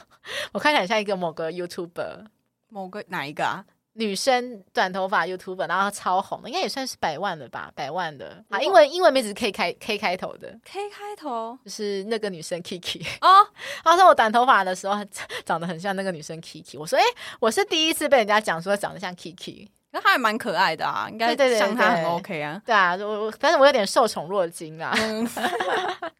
[0.53, 2.26] 我看起来像一个某个 YouTuber。
[2.72, 3.64] 某个哪一个啊？
[3.95, 7.70] 女生短头发 YouTuber，然后超红的，应该也算是百万的吧？
[7.74, 13.47] 百万的啊，英文英文名字 K 开 K 开头的，K 开头就是那个女生 Kiki 哦。
[13.82, 14.95] 她说我短头发的时候
[15.45, 19.68] 长得很像那个女生 Kiki，我说哎、欸，我是第一次被人家讲说长得像 Kiki。
[19.93, 22.62] 那他还蛮可爱的啊，应该像他很 OK 啊。
[22.64, 24.93] 对啊，我反正我有点受宠若惊啊。
[24.97, 25.28] 嗯、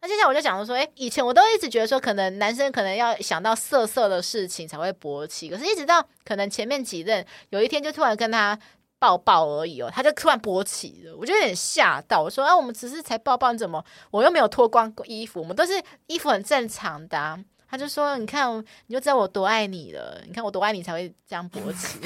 [0.01, 8.59] 那接下来我就讲说，哎、欸，以前我都一直觉得说，可能男生可能要想到色色的事情才会勃起，可是一直到可能前面几任有一天就突然跟他
[8.99, 12.21] 抱抱而已哦，他就突然勃起了，我就有点吓到。
[12.21, 17.39] 我说，啊，我们只是才抱抱，你怎么我又没有脱光衣服，我们都是衣服很正常的啊。
[17.71, 18.53] 他就说：“你看，
[18.87, 20.21] 你就知道我多爱你了。
[20.27, 21.99] 你看我多爱你，才会这样勃起。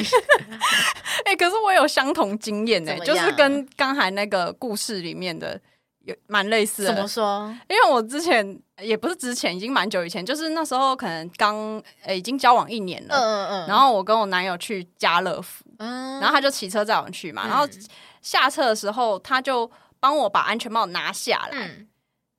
[1.26, 5.60] 哎、 欸，可是我有相同经验呢、欸，就是跟刚才那个故事里面的
[6.04, 6.94] 有蛮类似的。
[6.94, 7.52] 怎么说？
[7.68, 11.56] 因为我之前也不是之前，已经蛮久以前，就是那时候可能刚
[12.04, 13.16] 呃、欸、已经交往一年了。
[13.16, 13.68] 嗯嗯嗯。
[13.68, 17.42] 然后我跟我男友去家乐福，嗯，然后他就骑车载我们去嘛。
[17.48, 17.68] 嗯、然后
[18.22, 21.58] 下车的时候，他就帮我把安全帽拿下来。
[21.58, 21.88] 嗯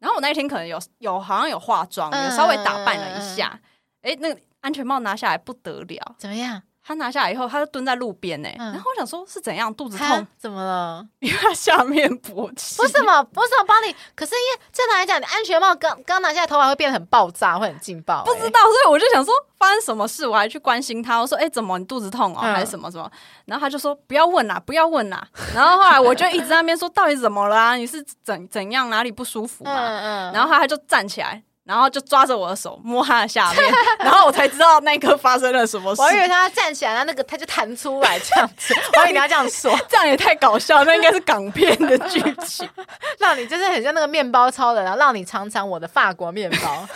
[0.07, 3.59] 然后我那一天可能有有好像有化妆，有稍微打扮了一下，
[4.03, 6.63] 哎、嗯，那个安全帽拿下来不得了，怎么样？
[6.87, 8.73] 他拿下来以后，他就蹲在路边呢、嗯。
[8.73, 10.25] 然后我想说，是怎样肚子痛？
[10.39, 11.05] 怎么了？
[11.19, 12.77] 因为他下面勃起。
[12.77, 13.21] 不是嘛？
[13.25, 13.93] 不是我帮你。
[14.15, 18.25] 可是因为正常来讲，你安全帽刚刚拿下来，头发会变得很爆炸，会很劲爆。
[18.25, 20.25] 不知道，所以我就想说，发生什么事？
[20.27, 21.19] 我还去关心他。
[21.19, 23.11] 我说，哎，怎么你肚子痛哦、嗯，还是什么什么？
[23.47, 25.27] 然后他就说，不要问啦，不要问啦。
[25.53, 27.75] 然后后来我就一直在那边说，到底怎么了、啊？
[27.75, 28.89] 你是怎怎样？
[28.91, 29.73] 哪里不舒服嘛？
[29.75, 30.33] 嗯嗯。
[30.33, 31.43] 然后他他就站起来。
[31.67, 36.01] 然后就抓着我的手摸他的下面， 然后我才知道那一刻发生了什么事。
[36.01, 38.73] 我以为他站起来，然后那个他就弹出来这样子。
[38.97, 42.69] 我以为你要这样说，这样也太搞笑，那应该是港片的剧情。
[43.19, 46.89] 让你就是很像那个面包超人，然后让你尝尝我的法国面包。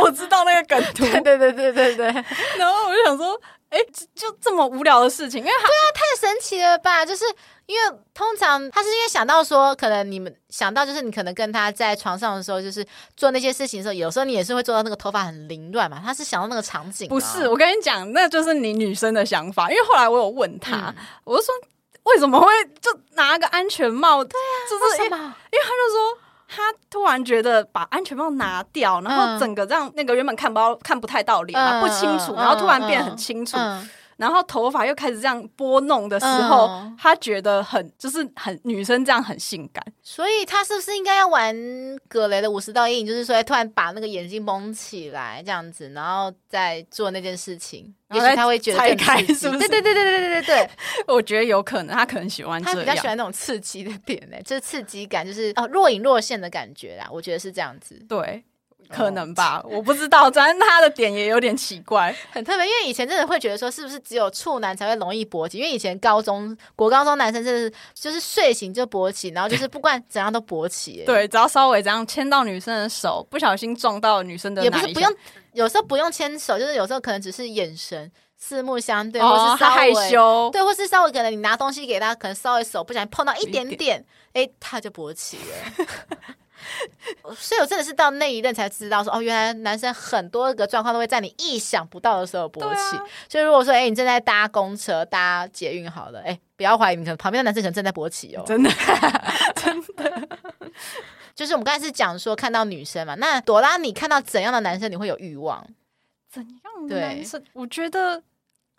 [0.00, 2.06] 我知道那个梗图，对对对对对对。
[2.56, 3.40] 然后我就想说，
[3.76, 3.80] 哎，
[4.14, 7.24] 就这么无聊的事情，因为对啊，太神奇了吧，就是。
[7.66, 16.00] 因为通常他是因为想到说，可能你们想到就是你可能跟他在床上的时候，就是做那些事情的时候，有时候你也是会做到那个头发很凌乱嘛。
[16.00, 17.08] 他是想到那个场景。
[17.08, 19.68] 不是，我跟你讲，那就是你女生的想法。
[19.68, 21.52] 因为后来我有问他，嗯、我就说
[22.04, 22.46] 为什么会
[22.80, 24.22] 就拿个安全帽？
[24.22, 26.18] 对啊，就是因为，因为他就说
[26.48, 33.56] 他突然觉得把安全帽拿掉，然后整个让那个原本看不到、看不太到脸嘛、嗯，不清楚，然后突然变得很清楚。
[33.56, 41.54] 嗯嗯然后头发又开始这样拨弄的时候，嗯，他觉得很就是很女生这样很性感，所以他是不是应该要玩
[42.08, 43.06] 葛雷的五十道阴影？
[43.06, 49.50] 就是说，突然把那个眼睛蒙起来这样子，然后再做那件事情，也许他会觉得更开心。
[49.58, 50.70] 对对对对对对对对，
[51.06, 57.06] 我觉得有可能，他可能喜欢这样，他比较喜欢那种刺激的点呢，就是刺激感，就是哦若隐若现的感觉啦。
[57.10, 58.42] 我觉得是这样子，对。
[58.88, 62.66] 可能吧，我不知道，反正他的点也有点奇怪， 很特别。
[62.66, 65.58] 因为以前真的会觉得说，是不是只有处男才会容易勃起？
[65.58, 71.02] 因为以前高中、国高中男生真的是就是睡醒就勃起，然后就是不管怎样都勃起。
[71.06, 75.14] 对，只要稍微这样牵到女生的手，不小心撞到女生的，也不是不用，
[75.52, 85.86] 有时候不用牵手，就是有时候可能只是眼神四目相对，哦、或是稍微害羞，对，或是稍微可能你拿东西给他，可能稍微手不小心碰到一点点，哎，他就勃起了。
[87.36, 92.96] 所以，我真的是到那一任才知道说，哦，原来男生很多个状况都会在你意想不到的时候勃起。
[93.28, 98.44] 所以，如果说，哎、欸，你正在搭公车、搭捷运，好了，哎、欸，不要怀疑，你可能旁边的男生可能正在勃起哦。
[98.46, 98.70] 真的，
[99.56, 100.28] 真的。
[101.34, 105.66] 就是我们刚才是讲说，看到女生嘛，那朵拉，你看到怎样的男生你会有欲望？
[106.30, 107.42] 怎样的男生？
[107.52, 108.22] 我觉得，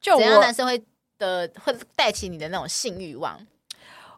[0.01, 0.83] 就怎样男生会
[1.19, 3.39] 的会带起你的那种性欲望？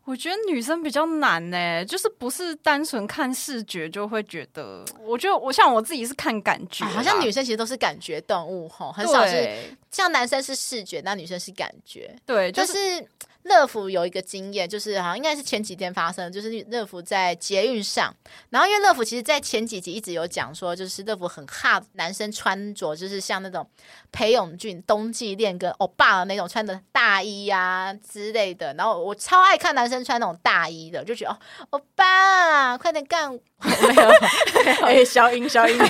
[0.10, 4.84] 我觉得女生比较难呢、欸，就是不是单纯看视觉就会觉得。
[5.02, 9.48] 我觉得我像我自己是看感觉、啊，好像女生其实都是感觉动物吼，很少是
[9.92, 12.12] 像男生是视觉，那女生是感觉。
[12.26, 12.74] 对，就是。
[12.74, 13.08] 就是
[13.44, 18.14] 乐福有一个经验，就是好像应该是前几天发生的，就是乐福在捷运上，
[18.50, 23.68] 然后因为乐福其实在前几集一直有讲说，就是乐福很怕男生穿着就是像那种
[24.12, 31.38] 裴勇俊冬季恋跟欧巴的那种穿的大衣啊之类的，然后我超爱看男生穿那种大衣的，就觉得哦，
[31.72, 33.32] 欧巴快点干，
[33.64, 34.10] 没有，
[34.86, 35.78] 哎，消音消音。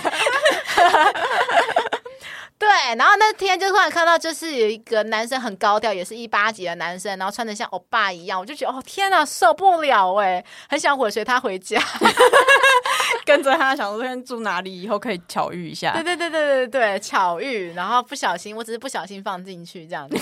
[2.59, 11.79] 对，然后那天就突然看到，就是有一个男生很高调，也是一八级的男生，然后穿的像欧巴一样，我就觉得哦天呐，受不了哎，很想尾随他回家，
[13.29, 15.93] 跟着他，想说这边住哪里，以后可以巧遇一下。
[15.93, 20.17] 对对对对对对，巧遇，然后不小心，我只是不小心放进去这样子，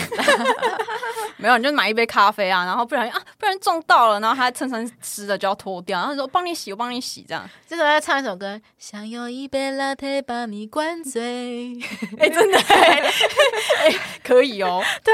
[1.39, 7.49] 没有，你就买一杯咖啡啊，然后不小心啊，不人撞到了，然后他衬衫湿了就要脱掉，然后说帮你洗，我帮你洗，这样。
[7.65, 11.73] 这时候要唱一首歌，想有一杯 latte 把你灌醉。
[12.19, 15.13] 哎、欸，真的、欸，哎、欸， 可以哦，对，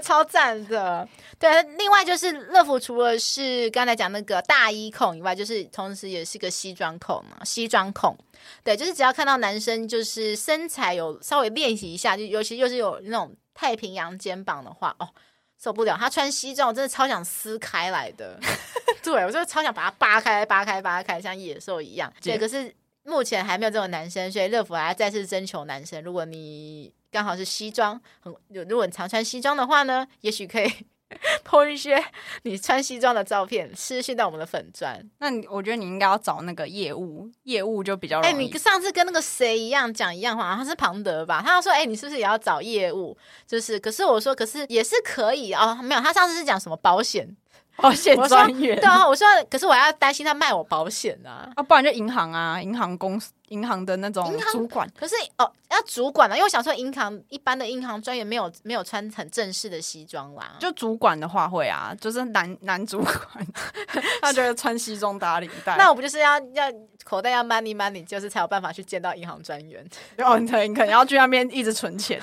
[0.00, 1.06] 超赞的。
[1.38, 8.16] 对，另外就是乐福除了是刚才讲那个大衣控以外，就是同时也是个西装控嘛，西装控。
[8.62, 15.08] 对，就是只要看到男生就是身材有稍微练习一下，就尤其又是有那种太平洋肩膀的话，哦。
[15.56, 18.38] 受不了，他穿西装，我真的超想撕开来的。
[19.02, 22.12] 对，我就超想把它扒开、扒开、扒开，像野兽一样。
[22.20, 22.74] 对，可是
[23.04, 26.02] 目前还没有这种男生，所以乐福还要再次征求男生。
[26.02, 28.34] 如果你刚好是西装，很，
[28.68, 30.70] 如果你常穿西装的话呢，也许可以。
[31.44, 32.02] 拍一些
[32.42, 34.98] 你穿西装的照片，私信到我们的粉砖。
[35.18, 38.32] 那你，我觉得你应该要找那个业务，业务就比较容易。
[38.32, 41.42] 哎、欸，你上次跟那个谁一样讲一样话，他是庞德吧？
[41.44, 43.16] 他要说，哎、欸，你是不是也要找业务？
[43.46, 45.78] 就是，可是我说，可是也是可以哦。
[45.82, 47.36] 没有，他上次是讲什么保险？
[47.76, 48.76] 保险专员。
[48.80, 51.50] 对啊，我说，可是我要担心他卖我保险啊。
[51.56, 53.32] 啊，不然就银行啊，银行公司。
[53.48, 60.56] 银行的那种主管，可是哦，要主管呢，因为我想说，银行一般的银行专员没有没有穿很正式的西装啦。
[60.58, 63.46] 就主管的话会啊，就是男男主管，
[64.22, 65.76] 他觉得穿西装打领带。
[65.76, 66.72] 那我不就是要要
[67.04, 69.86] 口袋要 money money，就是才有办法去见到银行专员。
[70.18, 72.20] 哦，你可能你可能要去那边一直存钱，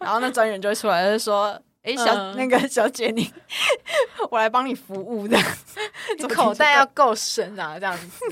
[0.00, 3.32] 然后那专员就会出来就说：“哎、欸，小、嗯、那个小姐你，
[4.30, 5.38] 我来帮你服务的，
[6.18, 8.24] 你口袋要够深啊，这样子。”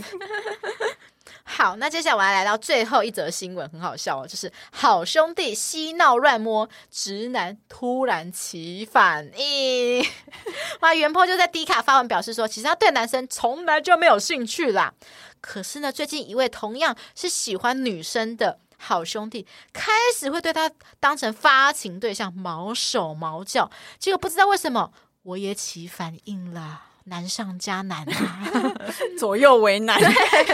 [1.48, 10.04] 好，那接下来我要来到最后一则新闻，很好笑哦，就是好兄弟嬉闹乱摸，直男突然起反应。
[10.80, 14.92] 哇，原 po 就在 D 卡发文表示说，其实他对男生从来就没有兴趣啦。
[15.40, 23.70] 可是呢，最近一位同样是喜欢女生的好兄弟，开始会对他当成发情对象，毛手毛脚。
[23.98, 24.92] 结果不知道为什么，
[25.26, 26.82] 我也起反应了。
[27.08, 28.74] 难上加难啊，
[29.18, 29.96] 左右为难。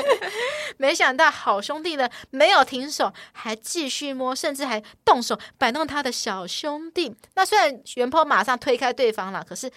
[0.76, 7.14] 没想到好兄弟呢，没有停手，还继续摸，甚至还动手摆弄他的小兄弟。
[7.34, 9.70] 那虽然元坡马上推开对方了，可是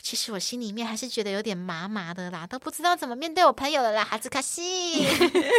[0.00, 5.06] 其实我心里面还是觉得有点麻麻的啦，都不知道怎么面对我朋友了啦，哈兹卡西。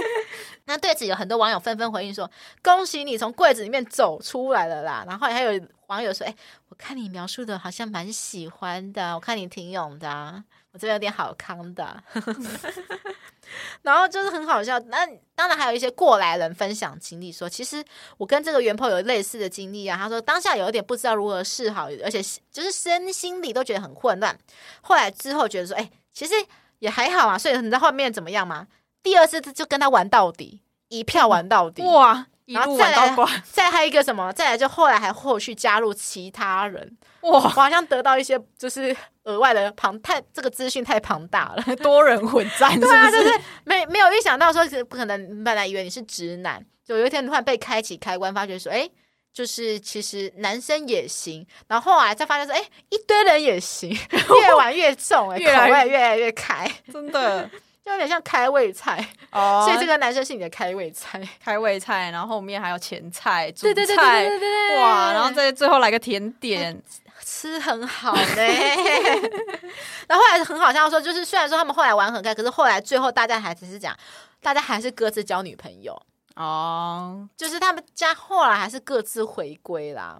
[0.65, 2.29] 那对此有很多网友纷纷回应说
[2.63, 6.35] ：“恭喜你从柜子里面走出来了啦！”然后还有网友说：“哎，
[6.69, 12.03] 我看你描述的好像蛮喜欢的，我看你挺勇的。”我这边有点好康的，
[13.83, 14.79] 然后就是很好笑。
[14.79, 17.83] 那当然还有一些过来人分享经历，说其实
[18.17, 19.97] 我跟这个原朋友有类似的经历啊。
[19.97, 22.21] 他说当下有一点不知道如何是好，而且
[22.51, 24.37] 就是身心里都觉得很混乱。
[24.81, 26.33] 后来之后觉得说，哎，其实
[26.79, 27.37] 也还好啊。
[27.37, 28.67] 所以你知道后面怎么样吗？
[29.01, 32.25] 第二次就跟他玩到底，一票玩到底，哇！
[32.47, 33.15] 然后再来，
[33.51, 34.33] 再还有一个什么？
[34.33, 37.31] 再来就后来还后续加入其他人，哇！
[37.31, 38.95] 我好像得到一些就是
[39.29, 42.91] 额外的庞太这个资讯太庞大了， 多人混战是不是？
[42.91, 48.89] 对啊，就是 没没有预想到说是不可能，本来以为你是直男，就有一天突然被开启开关，发觉说，哎，
[49.31, 51.45] 就是其实男生也行。
[51.67, 53.89] 然后后来再发现说，哎，一堆人也行，
[54.41, 57.91] 越玩越重，哎，越来越越来越开，真的就。
[57.91, 66.79] 有点像开胃菜哦，所以这个男生是你的开胃菜，开胃菜，然后后面还有前菜、主菜，对对对对对对，哇，然后再最后来个甜点，
[67.39, 69.21] 吃很好嘞。
[70.07, 73.95] 然后后来很好笑说，就是虽然说他们后来玩很开，可是后来最后大家还只是讲，
[74.41, 75.99] 大家还是各自交女朋友
[76.35, 80.19] 哦，就是他们家后来还是各自回归啦。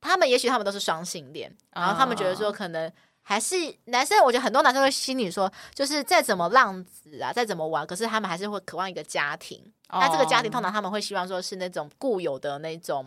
[0.00, 2.90] 他们也许他们都是双性恋，然后他们觉得说可能。
[3.28, 9.60] 还是男生，我觉得很多男生会心里说，就是再怎么浪子啊，再怎么玩，可是他们还是会渴望一个家庭。
[9.88, 10.00] Oh.
[10.00, 13.04] 那这个家庭通常他们会希望说是那种固有的那种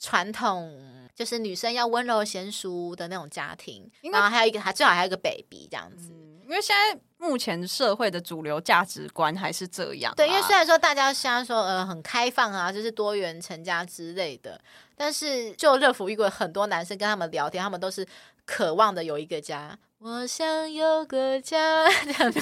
[0.00, 3.88] 传统，就是女生要温柔贤淑的那种家庭。
[4.10, 6.08] 然后还有一个，还最好还有一个 baby 这样子。
[6.10, 10.12] 嗯，因为现在目前社会的主流价值观还是这样。
[10.16, 14.60] 对，因为虽然说大家现在说呃很开放啊，就是多元成家之类的，
[14.96, 18.04] 但是就乐福遇过很多男生跟他们聊天，他们都是。
[18.46, 22.40] 渴望的有一个家，我想有个家 这样子。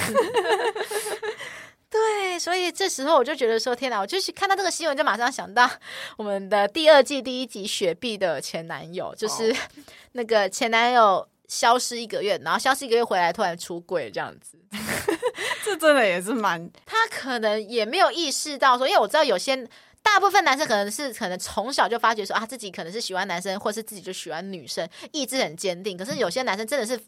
[1.90, 3.98] 对，所以这时候我就觉得说，天哪！
[3.98, 5.68] 我就是看到这个新闻，就马上想到
[6.16, 9.54] 我们的第二季第一集雪碧的前男友，就是
[10.12, 14.58] 那个前男友消失一个月，然后消失一个月回来，突然出轨这样子。
[15.64, 19.68] 这真的也是蛮 他可能也没有意识到说，因为我知道有些。
[20.00, 25.98] 大部分男生可能是可能从小就发觉说啊，自己可能是喜欢男生，或是自己就喜欢女生，意志很坚定。
[25.98, 26.98] 可是有些男生真的是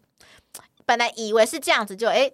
[0.84, 2.30] 本来以为是这样子就，就诶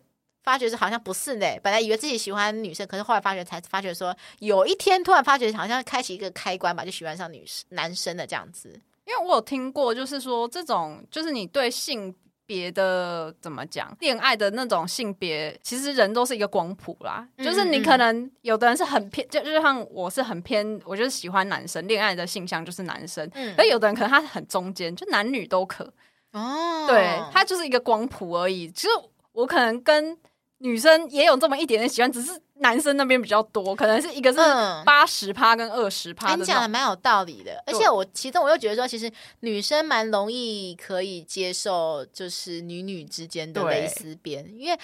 [0.47, 1.47] 发觉是好像不是呢。
[1.61, 8.80] 本来以为自己喜欢女生，可是后来发觉才发觉说，有一天突然发觉好像开启一个开关吧，就喜欢上女生男生的这样子。
[9.05, 12.14] 因为我有听过，就是说这种就是你对性
[12.47, 13.92] 别的怎么讲？
[13.99, 17.26] 恋爱的那种性别，其实人都是一个光谱啦。
[17.36, 23.28] 嗯嗯，就是你可能有的人是很偏，就就像我是很偏，我就是喜欢男生，恋爱的性向就是男生。
[23.34, 25.92] 嗯，而有的人可能他很中间，就男女都可。
[26.32, 28.70] 哦，对，他就是一个光谱而已。
[28.70, 28.88] 其实
[29.32, 30.16] 我可能跟
[30.59, 32.41] 女生也有这么一点点喜欢，只是。
[32.59, 34.39] 男生那边比较多，可能是一个是
[34.83, 36.35] 八十趴跟二十趴。
[36.37, 44.81] 你讲的蛮有道理的，而且我其中我又觉得说，其实女生蛮容易可以接受，就是女女之间的蕾丝边，因为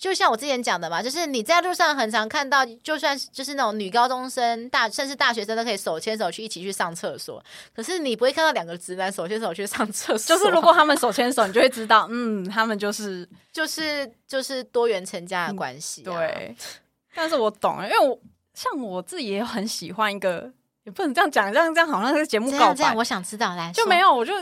[0.00, 7.44] 就像我之前讲的嘛，就是你在路上很常看到，就算就是那种女高中生、大甚至大学生都可以手牵手去一起去上厕所，
[7.76, 10.34] 可是你不会看到两个直男手牵手去上厕所。
[10.34, 16.56] 就是如果他们手牵手，你就会知道，嗯，他们就是 就是就是多元成家的关系、啊嗯，对。
[17.14, 18.18] 但是我懂，因为我
[18.54, 20.50] 像我自己也很喜欢一个，
[20.84, 22.74] 也不能这样讲，这样这样好像是节目告白。
[22.74, 24.32] 这样，我想知道来就没有，我就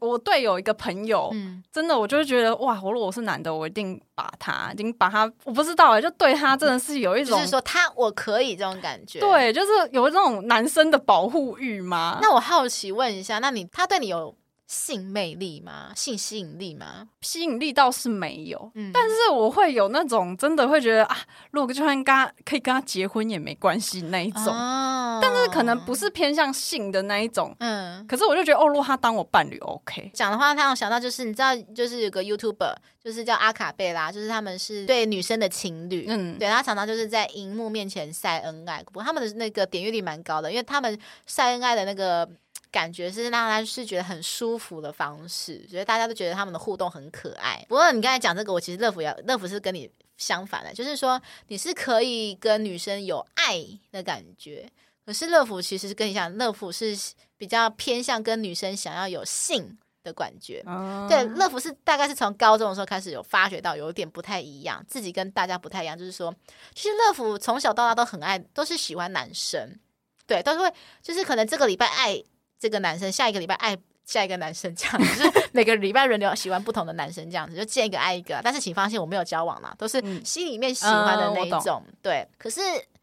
[0.00, 12.18] 我队友一个朋友，嗯，真的，我就觉得哇，我如果我是男的，我一定把他，已经把他，我不知道哎，就对他真的是有一种，就是说他我可以这种感觉，对，就是有这种男生的保护欲吗？
[12.22, 14.34] 那我好奇问一下，那你他对你有？
[14.72, 15.92] 性魅力吗？
[15.94, 17.06] 性吸引力吗？
[17.20, 21.18] 吸引力倒是没有，嗯，但是我会有那种真的会觉得啊，
[21.50, 30.10] 如果就算跟他可以跟他结婚也没关系那一种，哦，但是可能不是偏向性的那一种，嗯，可是我就觉得哦，如果他当我伴侣，OK。
[30.14, 42.26] 讲的话，他让我想到就是你知道，就是有个 YouTuber，就是叫阿卡贝拉，就是他们是对女生的情侣，嗯，对他常常就是在荧幕面前晒恩爱，不过他们的那个点阅率蛮高的，因为他们晒恩爱的那个。
[42.72, 47.62] 感觉是让他是觉得很舒服的方式，觉得大家都觉得他们的互动很可爱。
[47.68, 54.66] 不过你刚才讲这个，我其实乐福要乐福是跟你相反的，就是说你是可以跟女生有爱的感觉，
[55.04, 56.96] 可是乐福其实是跟你讲，乐福是
[57.36, 60.62] 比较偏向跟女生想要有性的感觉。
[60.66, 66.34] 嗯、对，乐福是大概是从高中的时候开始有发觉到有点不太一样，自己跟大家不太一样，就是说，
[66.74, 69.78] 其实乐福从小到大都很爱，都是喜欢男生，
[70.26, 72.22] 对，都是会，就是可能这个礼拜爱。
[72.62, 78.40] 这个男生下一个礼拜爱下一个男生，这样子 就是每个礼拜轮流喜欢不同的男生，这样子就见一个爱一个。
[78.44, 81.82] 但是请放心，我没有交往啦，都是心里面喜欢的那一种。
[81.88, 82.60] 嗯、对，可是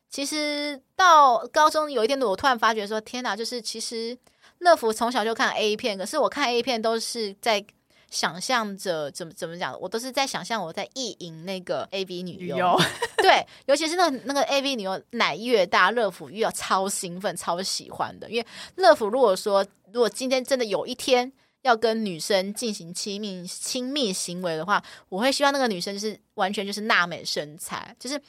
[0.09, 3.35] 其实到高中有一天，我突然发觉说：天哪！
[3.35, 4.17] 就是其实
[4.59, 7.65] 乐福从小就看 A 片，可是我看 A 片都是在。
[8.09, 12.77] 想象着怎么怎么讲，我都是在想象我在意淫那个 A B 女优，
[13.17, 18.29] 对，尤其是那个那个 A B 女优奶越大，乐福越要超兴奋、超喜欢的。
[18.29, 21.31] 因为乐福如果说，如果今天真的有一天
[21.61, 28.21] 要跟女生进行亲密亲密行为的话，我会希望那个女生就是完全就是娜美身材，就是。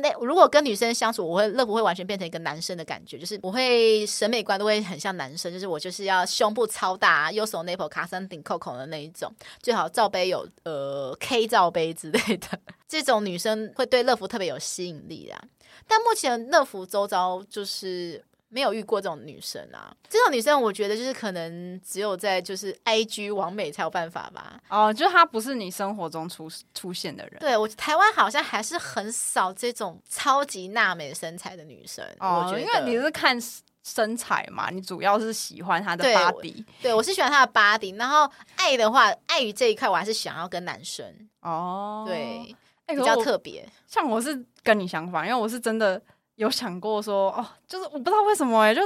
[0.00, 9.32] 那如果跟女生相处，我会乐福会完全变成一个男生的感觉，就是我会审美观都会很像男生，就是我就是要胸部超大，右手 nipple 卡上顶扣孔的那一种，
[9.62, 12.46] 最好罩杯有呃 K 罩杯之类的，
[12.88, 15.42] 这种女生会对乐福特别有吸引力啊。
[15.86, 18.24] 但目前乐福周遭就是。
[18.50, 19.94] 没有遇过这种女生啊！
[20.08, 24.58] 这种女生，我觉得就是可能只有在就是 IG 网美才有办法吧。
[24.68, 27.38] 哦，就是她不是你生活中出出现的人。
[27.40, 32.02] 对，我台湾好像还是很少这种超级娜美身材的女生。
[32.20, 33.38] 哦，我觉得因为你是看
[33.84, 36.54] 身材嘛，你主要是喜欢她的 body。
[36.54, 37.98] 对，对，我是喜欢她的 body。
[37.98, 41.04] 然后爱的话，爱于这一块，我还是想要跟男生。
[41.42, 43.68] 哦，对，比较特别。
[43.86, 46.00] 像我是跟你相反，因为我是真的。
[46.38, 48.80] 有想过说哦，就是我不知道为什么哎、欸，就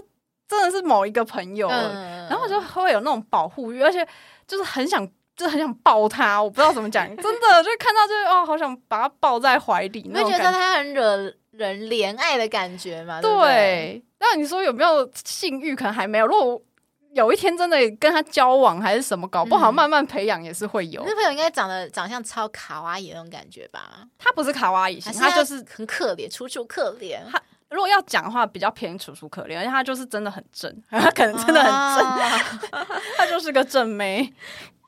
[0.48, 4.06] 真的是某一个朋友，嗯、然后就会有那种保护欲，而且
[4.46, 6.42] 就是很想，就是很想抱他。
[6.42, 10.02] 我不知道怎么讲，真的就看到就是哦，好想把他抱在怀里。
[10.02, 13.20] 你会觉得他很惹人怜爱的感觉吗？
[13.20, 14.04] 对，对。
[14.18, 15.76] 那你说有没有性欲？
[15.76, 16.26] 可能还没有。
[16.26, 16.62] 如果
[17.14, 21.02] 有一天真的跟他交往还是什么，搞不好慢慢培养也是会有。
[21.04, 24.08] 那、嗯、朋友应该长得长相超卡哇伊那种感觉吧？
[24.18, 27.18] 他不是卡哇伊型，他就是很可怜，楚楚可怜。
[27.30, 32.86] 他如果要讲的话，比较偏楚楚可怜，而且他就是真的很正， 他可能真的很正，啊、
[33.18, 34.32] 他就是个正妹。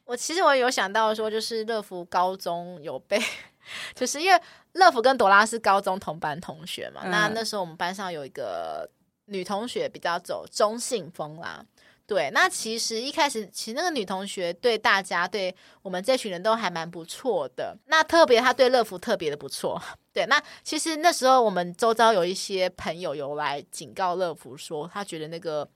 [0.06, 3.18] 我其实我有想到说，就是乐福高中有被，
[3.94, 4.40] 就是因为
[4.72, 8.88] 乐福跟朵拉是高中同班同学嘛，嗯、那那时候我们班上有一个
[9.26, 11.64] 女同学比较走中性风啦。
[12.06, 17.74] 对，那其实一开始，其实那个女同学对大家，对我们这群人都还蛮不错的。
[17.86, 19.80] 那特别，她对乐福特别的不错。
[20.12, 25.66] 对，那其实那时候我们周遭有一些朋友有来警告乐福说，他觉得那个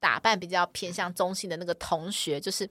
[0.00, 2.68] 打扮比较偏向中性的那个同学，就是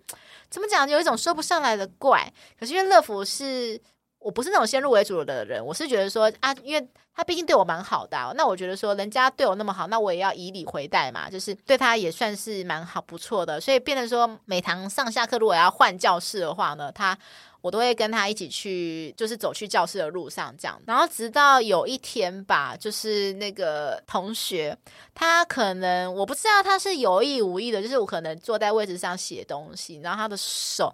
[0.49, 2.31] 怎么讲，有一种说不上来的怪。
[2.59, 3.79] 可是因为乐福是
[4.19, 17.17] 我不是那种先入为主的人，我是觉得说啊，因为他毕竟对我蛮好的，那我觉得说人家对我那么好，那我也要以礼回待嘛，就是对他也算是蛮好不错的，所以变成说每堂上下课如果要换教室的话呢，他。
[17.61, 20.81] 我都会跟他一起去，就是走去教室的路上这样。
[20.87, 24.73] 然后直到有一天吧，就是那个同学，
[25.13, 30.89] 他可能我不知道他是有意无意的，就是我可能坐在位置上写东西，然后他的手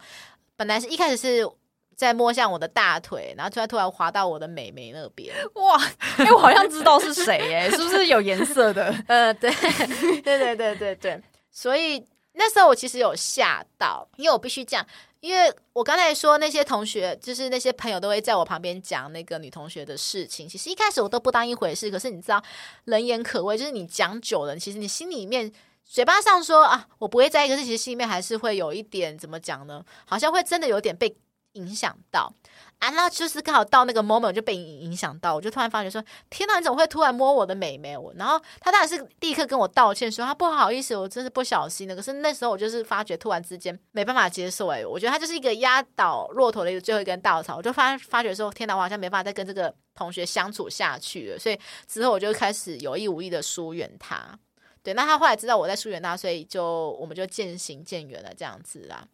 [0.56, 1.48] 本来是一开始是
[1.96, 5.34] 在摸向我的大腿，然后突然突然滑到我的美眉那边。
[5.54, 5.82] 哇，
[6.18, 8.94] 哎、欸，我好像知道是谁哎，是不是有颜色的？
[9.08, 9.50] 呃，对，
[10.22, 11.22] 对对对对对，
[11.52, 14.86] 所以那时候我其实有吓到，因为我必须讲。
[15.22, 20.48] 因为我刚才说那些同学，就是那些朋友都会在我旁边讲那个女同学的事情。
[20.48, 22.40] 其实一开始我都不当一回事，可是你知道，
[22.84, 25.52] 人言可畏，就是你讲久了，其实你心里面
[25.84, 29.84] 嘴巴上说啊，我不会在意，可是其实心里面还是会有一点怎么讲呢？
[30.06, 31.10] 好像会真的有点被
[31.56, 32.32] 影响到。
[32.80, 54.38] 啊，那就是刚好到那个 moment 就被影影响到，我就突然发觉说：“天哪，你怎么会突然摸我的美眉？”我，然后他当然是立刻跟我道歉说：“他不好意思，我真是不小心的。”可是那时候我就是发觉突然之间没办法接受，哎，我觉得他就是一个压倒骆驼的一个最后一根稻草，我就发发觉说：“天哪，我好像没办法再跟这个同学相处下去了。”所以之后我就开始有意无意的疏远他。
[54.84, 59.08] 对，那他后来知道我在疏远他，所以就我们就渐行渐远了，这样子啦。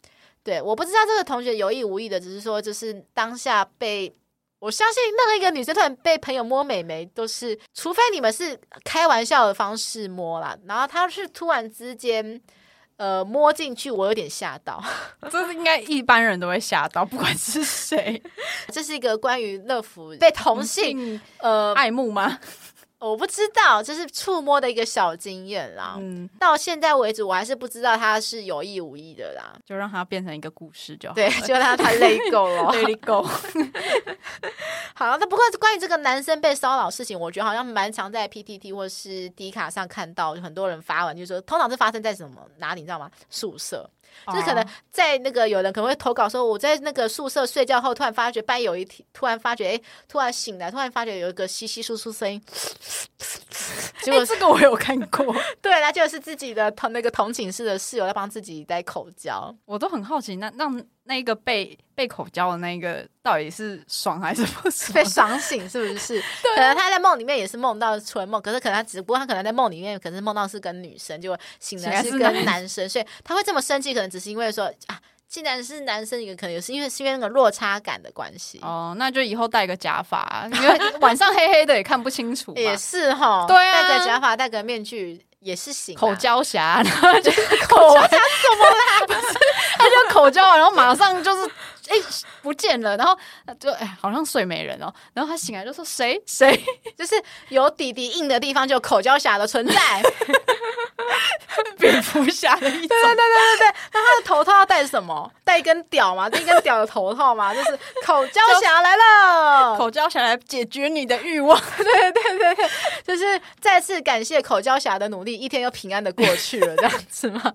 [0.44, 4.16] 对，我不知道这个同学有意无意的，只是说，就是当下被
[4.60, 12.40] 我相信任何一个女生突然被朋友摸美眉，都是除非你们是开玩笑的方式摸啦，然后她是突然之间
[12.98, 14.84] 呃摸进去，我有点吓到，
[15.32, 18.22] 这是应该一般人都会吓到，不管是谁。
[18.72, 22.40] 这是一个关于乐福被同性，同性呃爱慕吗？
[23.02, 25.96] 我不知道，这是触摸的一个小经验啦。
[26.00, 29.54] 嗯，到现在为止，我还是不知道他是有意无意的啦。
[29.66, 33.28] 就让他变成一个故事就好，对，就让他 let go 了， let go。
[34.94, 43.10] 好，那不过关于这个男生被骚扰事情，我觉得好像蛮常在 PTT 或是 D 卡上看到，很多人发文，就是说通常是发生在什么哪里，你知道吗？
[43.32, 43.90] 宿舍。
[44.28, 52.42] 就是可能在那个有人可能会投稿说，我在那个宿舍睡觉后，突然发觉半夜有一天，突然发觉哎，突然醒来，突然发觉有一个稀稀疏疏声音。
[54.04, 59.54] 结 果这个我有看过， 对，那就是自己的同那个同寝室的室友在帮自己戴口交。
[59.66, 64.94] 我都很好奇，那让那个被被口交的那个到底是爽还是不爽？
[64.94, 66.20] 被爽醒是不是？
[66.44, 75.00] 对可能他在梦里面也是梦到春梦，可是可能他只不过他可能在梦里面，可是梦到是跟女生，就醒来是跟男生，所以他会这么生气，可能只是因为说啊。
[75.32, 82.54] 既然是男生，一个可能也是因为是因为那个落差感的关系哦，那就以后戴个假发，因为晚上黑黑的也看不清楚。
[82.60, 85.96] 也是哈，对啊，戴个假发，戴个面具也是行。
[85.96, 89.06] 口交侠， 然后就是口交侠怎么啦？
[89.08, 89.38] 不是，
[89.78, 91.52] 他就口交，然后马上就是
[91.92, 93.18] 哎、欸、不见了，然后
[93.60, 96.64] 就哎、欸、好像睡美人哦，然后他醒来就说谁谁，
[96.98, 99.74] 就是有底底硬的地方就有口交侠的存在。
[101.78, 102.88] 蝙蝠侠的意思。
[102.88, 105.30] 对对对对对对，那他的头套要戴什么？
[105.44, 106.30] 戴一根屌嘛？
[106.30, 107.54] 戴一根屌的头套嘛？
[107.54, 111.60] 就是口交侠来了，口交侠来解决你的欲望。
[111.78, 112.70] 对对对对，
[113.04, 117.52] 就是再次感谢口交侠的努力，一天又平安的过去了，这样子吗？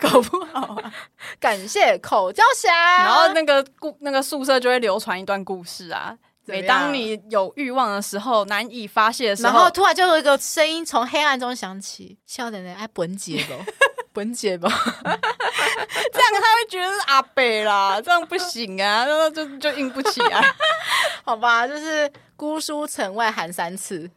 [0.00, 0.92] 搞不好啊，
[1.40, 6.16] 感谢口交侠，然后那个故那个宿舍就会流传一段故事啊。
[6.46, 13.72] 每当你有欲望的时候，难以发泄的时候，然后突然就有一个声音从黑暗中响起：“笑点点爱本姐不？
[14.12, 14.68] 本姐吧？
[15.02, 20.54] ”这样他会觉得是阿北啦，这样不行啊，然后就就硬不起来。
[21.24, 24.10] 好吧，就是姑苏城外寒三次，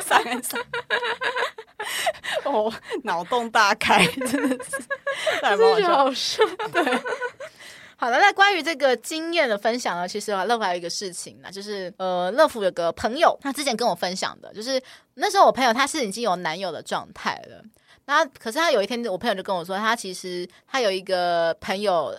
[0.00, 0.56] 三次。
[2.44, 2.72] 哦，
[3.02, 4.78] 脑洞大开，真的是，
[5.42, 5.56] 太
[5.88, 6.44] 好笑。
[6.72, 7.02] 对。
[8.00, 14.80] 好了，那关于这个经验的分享呢，其实乐福还有一个事情呢，就是呃，乐福有个朋友，他之前跟我分享的，就是
[15.14, 17.60] 那时候我朋友他是已经有男友的状态了，
[18.04, 22.14] 那可是他有一天，我朋友就跟我说，他其实他有一个朋友，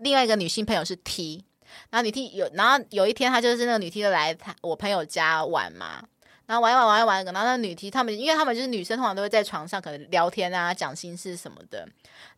[0.00, 1.44] 另外一个女性朋友是 T，
[1.90, 6.02] 然后女 T 有，然后有一天他就是那个女 T 就来他我朋友家玩嘛。
[6.48, 11.86] 然后玩一玩玩一玩，然后那女 T 他们，因为他们就是女生，通常都会在床上可能聊天啊，讲心事什么的。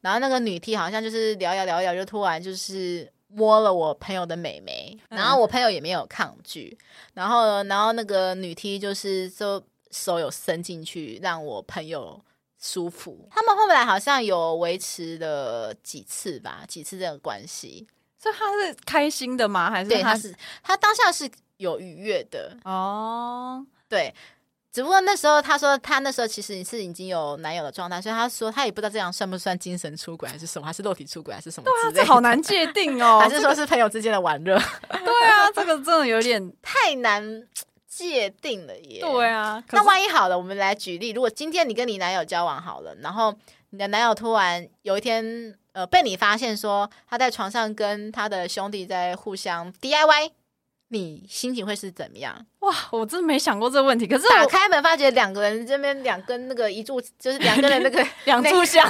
[0.00, 6.76] 然后那个女 T 好像就是聊一聊一聊，就突然就是摸了我朋友的美眉，然后我朋友也没有抗拒。
[7.14, 12.20] 然后，然后那个女 T 就是就手有伸进去，让我朋友
[12.60, 13.28] 舒服。
[13.30, 17.86] 他们后来好像有维持了几次吧，几次这个关系。
[18.18, 19.70] 所以他是开心的吗？
[19.70, 20.34] 还是他是
[20.64, 23.64] 他当下是有愉悦的哦。
[23.90, 24.14] 对，
[24.72, 31.92] 只不过那时候他说他那时候其实是已经有男友的状态，所以他说他也不知道这样算不算精神出轨还是什么，还是肉体出轨还是什么之类的。
[31.92, 33.18] 对啊，这好难界定哦。
[33.22, 34.56] 还是说是朋友之间的玩乐？
[34.88, 37.42] 对啊，这个真的有点 太难
[37.88, 39.00] 界定了耶。
[39.00, 43.34] 对啊，那万一好了，我们来举例，如果今天你跟你男友交往好了，然后
[43.70, 50.30] 你的男友突然有一天呃被你发现说他在床上跟他的兄弟在互相 DIY。
[50.92, 52.34] 你心情会是怎么样？
[52.58, 54.08] 哇，我真没想过这个问题。
[54.08, 58.84] 可是打开门发觉两个人这边两根那个一柱，就是两个人那个 两柱 香，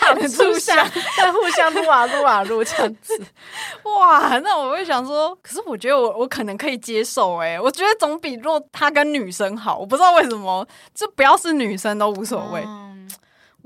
[0.00, 0.76] 两柱香
[1.16, 3.16] 在互相撸啊撸啊撸这样子。
[3.84, 9.78] 哇，那我会想说，可是我觉得我我可能可以接受哎、欸，我觉得总比若他跟女生好。
[9.78, 12.62] 我不知道为什么，就不要是女生都无所谓。
[12.66, 13.08] 嗯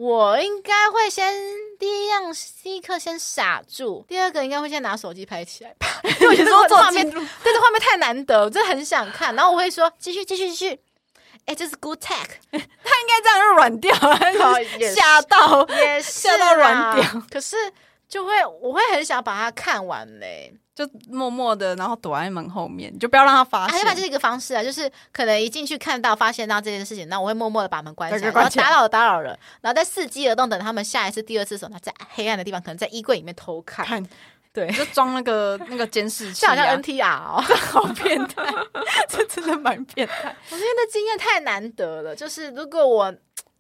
[0.03, 1.33] 我应该会先
[1.79, 2.25] 第一样
[2.61, 5.87] 第一刻先傻住，第二个应该会先拿手机拍起来吧，
[6.21, 9.33] 因为我觉得这画面，对，这画面太难得，我真的很想看。
[9.37, 10.81] 然后我会说继续继续继续，
[11.47, 14.19] 哎，这是 good tech， 他应该这样就软掉了，
[14.93, 17.57] 吓到也 吓到软掉，可是
[18.09, 20.53] 就会我会很想把它看完嘞。
[20.75, 23.79] 就默默的，然后躲在门后面，就不要让他发现。
[23.79, 33.85] 还有就是一个方式啊，就是可能一进去看到、发现到这件事情，那我会默默的把门关起来，然后打扰了打扰了，然后再伺机而动，等他们下一次、第二次的时候，他在黑暗的地方，可能在衣柜里面偷看。
[33.85, 34.03] 看
[34.55, 38.43] 对，就装那个 那个监视器、啊，就好像 NTR 哦，好变态，
[39.09, 40.35] 这真的蛮变态。
[40.51, 43.15] 我觉得经验太难得了，就是如果我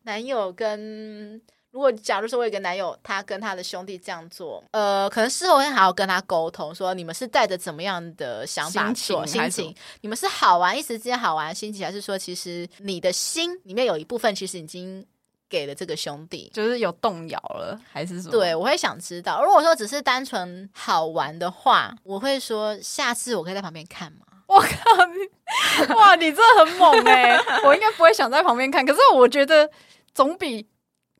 [0.04, 1.40] 男友跟。
[1.72, 9.76] 如果假如说我有个男友，他跟他的兄弟这样做，呃，可能事后会好好跟他沟通，说你们是带着怎么样的想法做心情，心情？
[10.02, 15.02] 你们是好玩一时之间好玩心情，还是说其实你的心里面有一部分其实已经
[15.48, 18.32] 给了这个兄弟，就是有动摇了，还是什么？
[18.32, 19.42] 对，我会想知道。
[19.42, 24.26] 如果说只是单纯好玩的话，我会说下次我可以在旁边看吗？
[24.46, 27.62] 我靠你，哇，你真的很猛哎、欸！
[27.64, 29.70] 我应该不会想在旁边看，可是我觉得
[30.12, 30.68] 总比。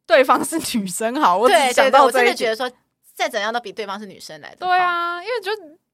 [0.06, 2.70] 对方是女生好，我只想到这一我真的觉得说，
[3.14, 4.56] 再怎样都比对方是女生来的。
[4.58, 5.50] 对啊，因为就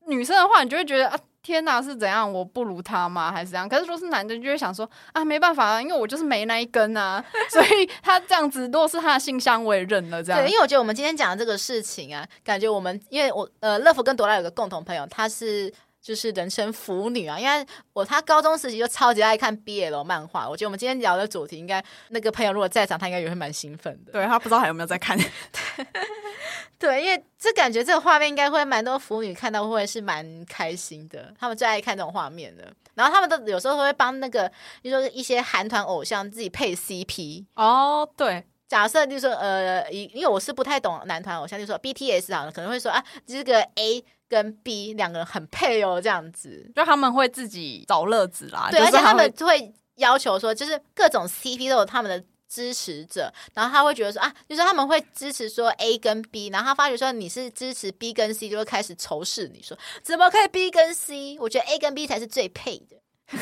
[0.06, 2.30] 女生的话，你就会觉得啊，天哪，是怎样？
[2.32, 3.30] 我不如他吗？
[3.30, 3.68] 还是怎样？
[3.68, 10.22] 可是如果是男的，你就会想说啊，没办法啊，因为我就是没那一根啊， 所以他这样子，如果是他的性向，我也认了。
[10.22, 15.72] 这样，对，因为我觉得我们今天讲的这个事情啊，感觉我们因为我呃，乐福跟朵拉有个共同朋友，他是。
[16.08, 20.48] 就是人称腐女啊，因为我他高中时期就超级爱看 BL 漫画。
[20.48, 24.12] 我觉得我们今天聊的主题，应该那个朋友如果在场，他应该也会蛮兴奋的。
[24.12, 25.18] 对，他不知道还有没有在看。
[26.78, 32.72] 对，因为这感觉这个画面应该会蛮多腐女看到会是蛮开心的，他们最爱看这种画面的。
[32.94, 34.50] 然后他们都有时候会帮那个，
[34.80, 37.44] 比如说一些韩团偶像自己配 CP。
[37.56, 44.02] 哦，对，假设就是说呃，因因为我是不太懂男团偶像，就说 BTS 好了，可能会说啊，这个 A。
[44.28, 48.68] 跟 B 两个人很配哦，这样子，就他们会自己找乐子啦。
[48.70, 61.38] 对，而且他们会要求说，就是各种 CP 都有他们的支持者，然后他会觉得说啊，就是他们会支持说 A 跟 B，然后他发觉说你是支持 B 跟 C，就会开始仇视你说怎么可以 B 跟 C？
[61.40, 62.96] 我觉得 A 跟 B 才是最配的，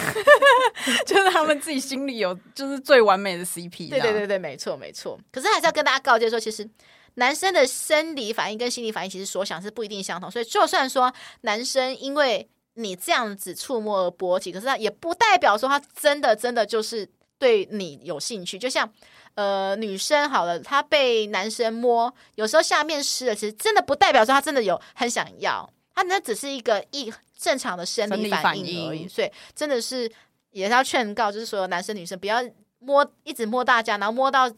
[1.05, 3.91] 就是他们自己心里有就是最完美的 CP。
[3.91, 5.19] 对对对对，没错没错。
[5.31, 6.69] 可是还是要跟大家告诫说，其实。
[7.17, 11.13] 男生的生理反应跟心理反应其实所想是不一定相同，所以就算说
[11.43, 17.09] 男生因为你这样子触摸而勃起，可是他也不代表说他真的真的就是
[17.39, 18.59] 对你有兴趣。
[18.59, 18.91] 就像
[19.35, 29.09] 呃女生好了，她被男生摸，有时候下面湿了，其实真的不代表说他真的有很想要，他那只是一个一正常的生理反应而已。
[29.09, 30.11] 所以真的是
[30.51, 32.45] 也是要劝告，就是所有男生女生不要
[32.79, 34.53] 摸，一直摸大家，然后摸到。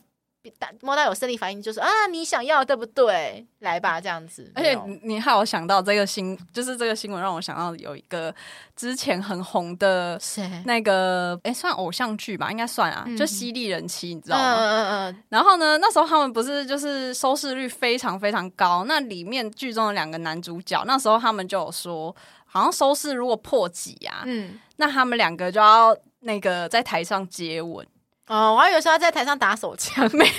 [0.82, 3.46] 摸到有生理反应，就是啊，你想要对不对？
[3.60, 4.50] 来吧，这样子。
[4.54, 8.32] 而且你害我想到这个新，就是这个新闻让我想到有一个
[8.76, 10.18] 之前很红的，
[10.64, 14.54] 那个哎、欸，算偶像剧吧，应该算啊，嗯、就犀利人妻，你知道吗？
[14.56, 15.22] 嗯嗯嗯。
[15.28, 22.14] 然后呢，那时候他们不是就是收视率非常非常高，那里面剧中的两个男主角，那时候他们就有说，
[22.46, 27.84] 好像收视如果破几啊，嗯，那他们两个就要那个在台上接吻。
[28.28, 30.32] 哦，我还以为说他在台上打手枪， 没有。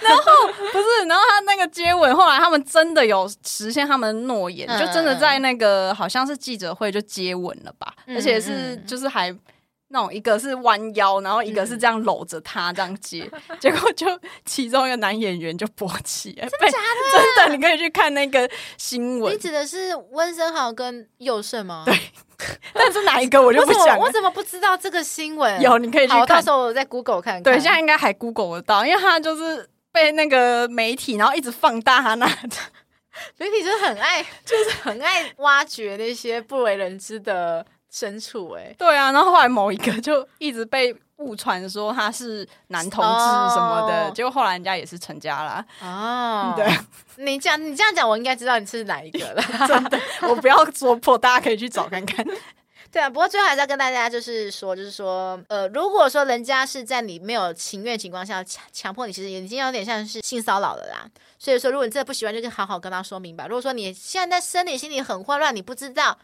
[0.00, 0.24] 然后
[0.72, 9.30] 不是，然后他那个接吻，后来他们真的有实现他们的诺言，嗯、就真的在那个好像是记者会就接吻了吧，嗯、而且是就是还
[9.88, 14.06] 那种一个是弯腰，然后一个是这样搂着他这样接， 嗯、结果就
[14.44, 17.18] 其中一个男演员就勃起，真的假的？
[17.18, 19.34] 真的，你可以去看那个新闻。
[19.34, 21.82] 你指的是温森豪跟佑胜吗？
[21.84, 21.94] 对。
[22.74, 25.60] 但是哪一个我就不想，我怎么不知道这个新闻？
[25.60, 26.20] 有，你可以去看。
[26.20, 27.42] 好，到时候我在 Google 看看。
[27.42, 32.26] 对，现在应该还 Google 得到，因为他就是被那个媒体，然后一直放大他那
[33.38, 38.50] 媒体就是很爱，就是很爱挖掘那些不为人知的深处。
[38.50, 45.64] 哎，对啊，然后后来某一个就一直被误传说他是男同志什么的，哦、结果后来人家也是成家了。
[45.80, 46.66] 哦， 对，
[47.24, 49.42] 你这样你这样讲，我应该知道你是哪一个了。
[49.66, 49.98] 真的，
[50.28, 52.24] 我不要说破，大家可以去找看看。
[52.92, 61.04] 对啊，不过最后还是要跟大家就是说，就是说，呃，如果说人家是在你没有情愿情况下强强迫你，其实已经有点像是性骚扰了啦。
[61.38, 63.46] 所以说，如果你真的不喜欢，就好好跟他说明白。
[63.46, 66.16] 如果说你现在在生理心理很混乱，你不知道，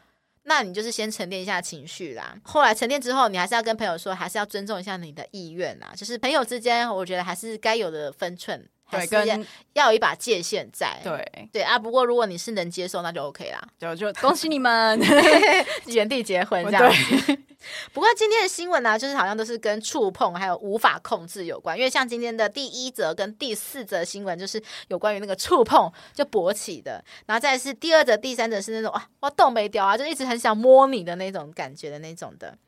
[0.44, 2.36] 那你就是先沉淀一下情绪啦。
[2.42, 5.92] 后来沉淀之后，你还是要跟朋友说，还是要尊重一下你的意愿啊。
[5.96, 8.68] 就是朋友之间，我觉得还是该有的分寸。
[8.98, 11.00] 对，跟要有一把界限在。
[11.02, 13.62] 对对啊，不过如果你是能接受，那就 OK 啦。
[13.78, 15.00] 就就 恭喜你们
[15.86, 16.92] 原地结婚这样。
[17.26, 17.38] 对
[17.92, 21.78] 不过今天的新闻呢、啊，就是好像都是跟触碰还有无法控制有关。
[21.78, 32.58] 因为像今天的第一则跟第四则新闻，就是有关于那个触碰就勃起的，然后再是第二则、第三则是那种啊，我动没掉啊，就一直很想摸你的那种感觉的那种的。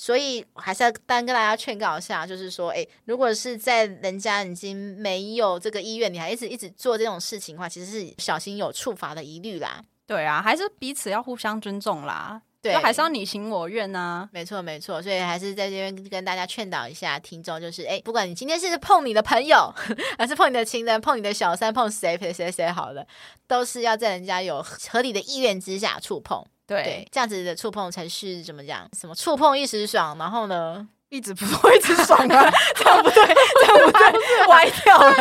[0.00, 9.82] 所以还是要单跟大家劝告一下，就是说，诶，如果是在人家已经没有这个意愿，你还一直一直做这种事情的话，其实是小心有触法的疑虑啦。
[10.06, 12.40] 对啊，还是彼此要互相尊重啦。
[12.62, 14.26] 对，还是要你情我愿啊。
[14.32, 15.02] 没错，没错。
[15.02, 19.70] 所以还是在这边跟大家劝导一下听众，就是，诶，不管你今天是碰你的朋友，
[20.16, 23.06] 还是碰你的情人，碰你的小三，碰谁谁谁谁好了，
[23.46, 26.42] 都是要在人家有合理的意愿之下触碰。
[26.70, 28.88] 对，对，这样子的触碰才是怎么讲？
[28.96, 32.50] 什么触碰一时爽，然后呢， 一直不会一直爽啊？
[32.76, 35.12] 这样不对，这样不对，歪掉了。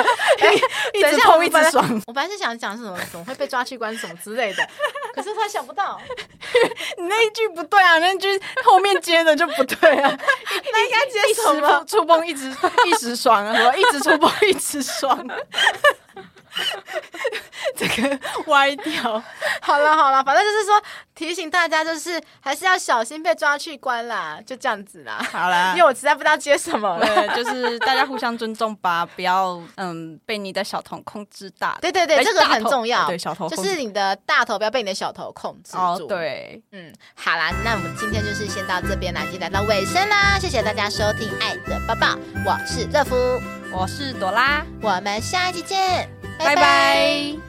[0.42, 0.54] 哎，
[0.94, 2.02] 一直碰一直爽。
[2.06, 4.70] 我本来是想讲什么，怎么会被抓去关什么之类的，
[5.16, 6.00] 可是他想不到，
[6.98, 10.20] 你 那一句不对啊，那句后面接的就不对啊。
[10.72, 11.84] 那应该接什么？
[11.88, 12.48] 触碰一直
[12.86, 15.28] 一直爽啊，什么一直触碰一直爽。
[17.76, 19.24] 这个歪掉，
[19.62, 20.82] 好了好了，反正就是说
[21.16, 25.26] 提醒大家，就是还是要小心被抓去关啦，就这样子啦。
[25.32, 31.78] 好啦， 因为我实在不知道接什么了，对，就是大家互相尊重吧，不要嗯被你的小头控制大。
[31.82, 33.08] 对对对，这个很重要。
[33.08, 35.78] 对，小头就是你的大头不要被你的小头控制住。
[35.78, 42.08] 哦，对，嗯，好啦，那我们今天就是先到这边啦，已经来到尾声啦，谢谢大家收听《爱的抱抱》，
[42.46, 43.16] 我是乐芙，
[43.72, 46.19] 我是朵拉，我们下一期见。
[46.40, 47.49] 拜拜。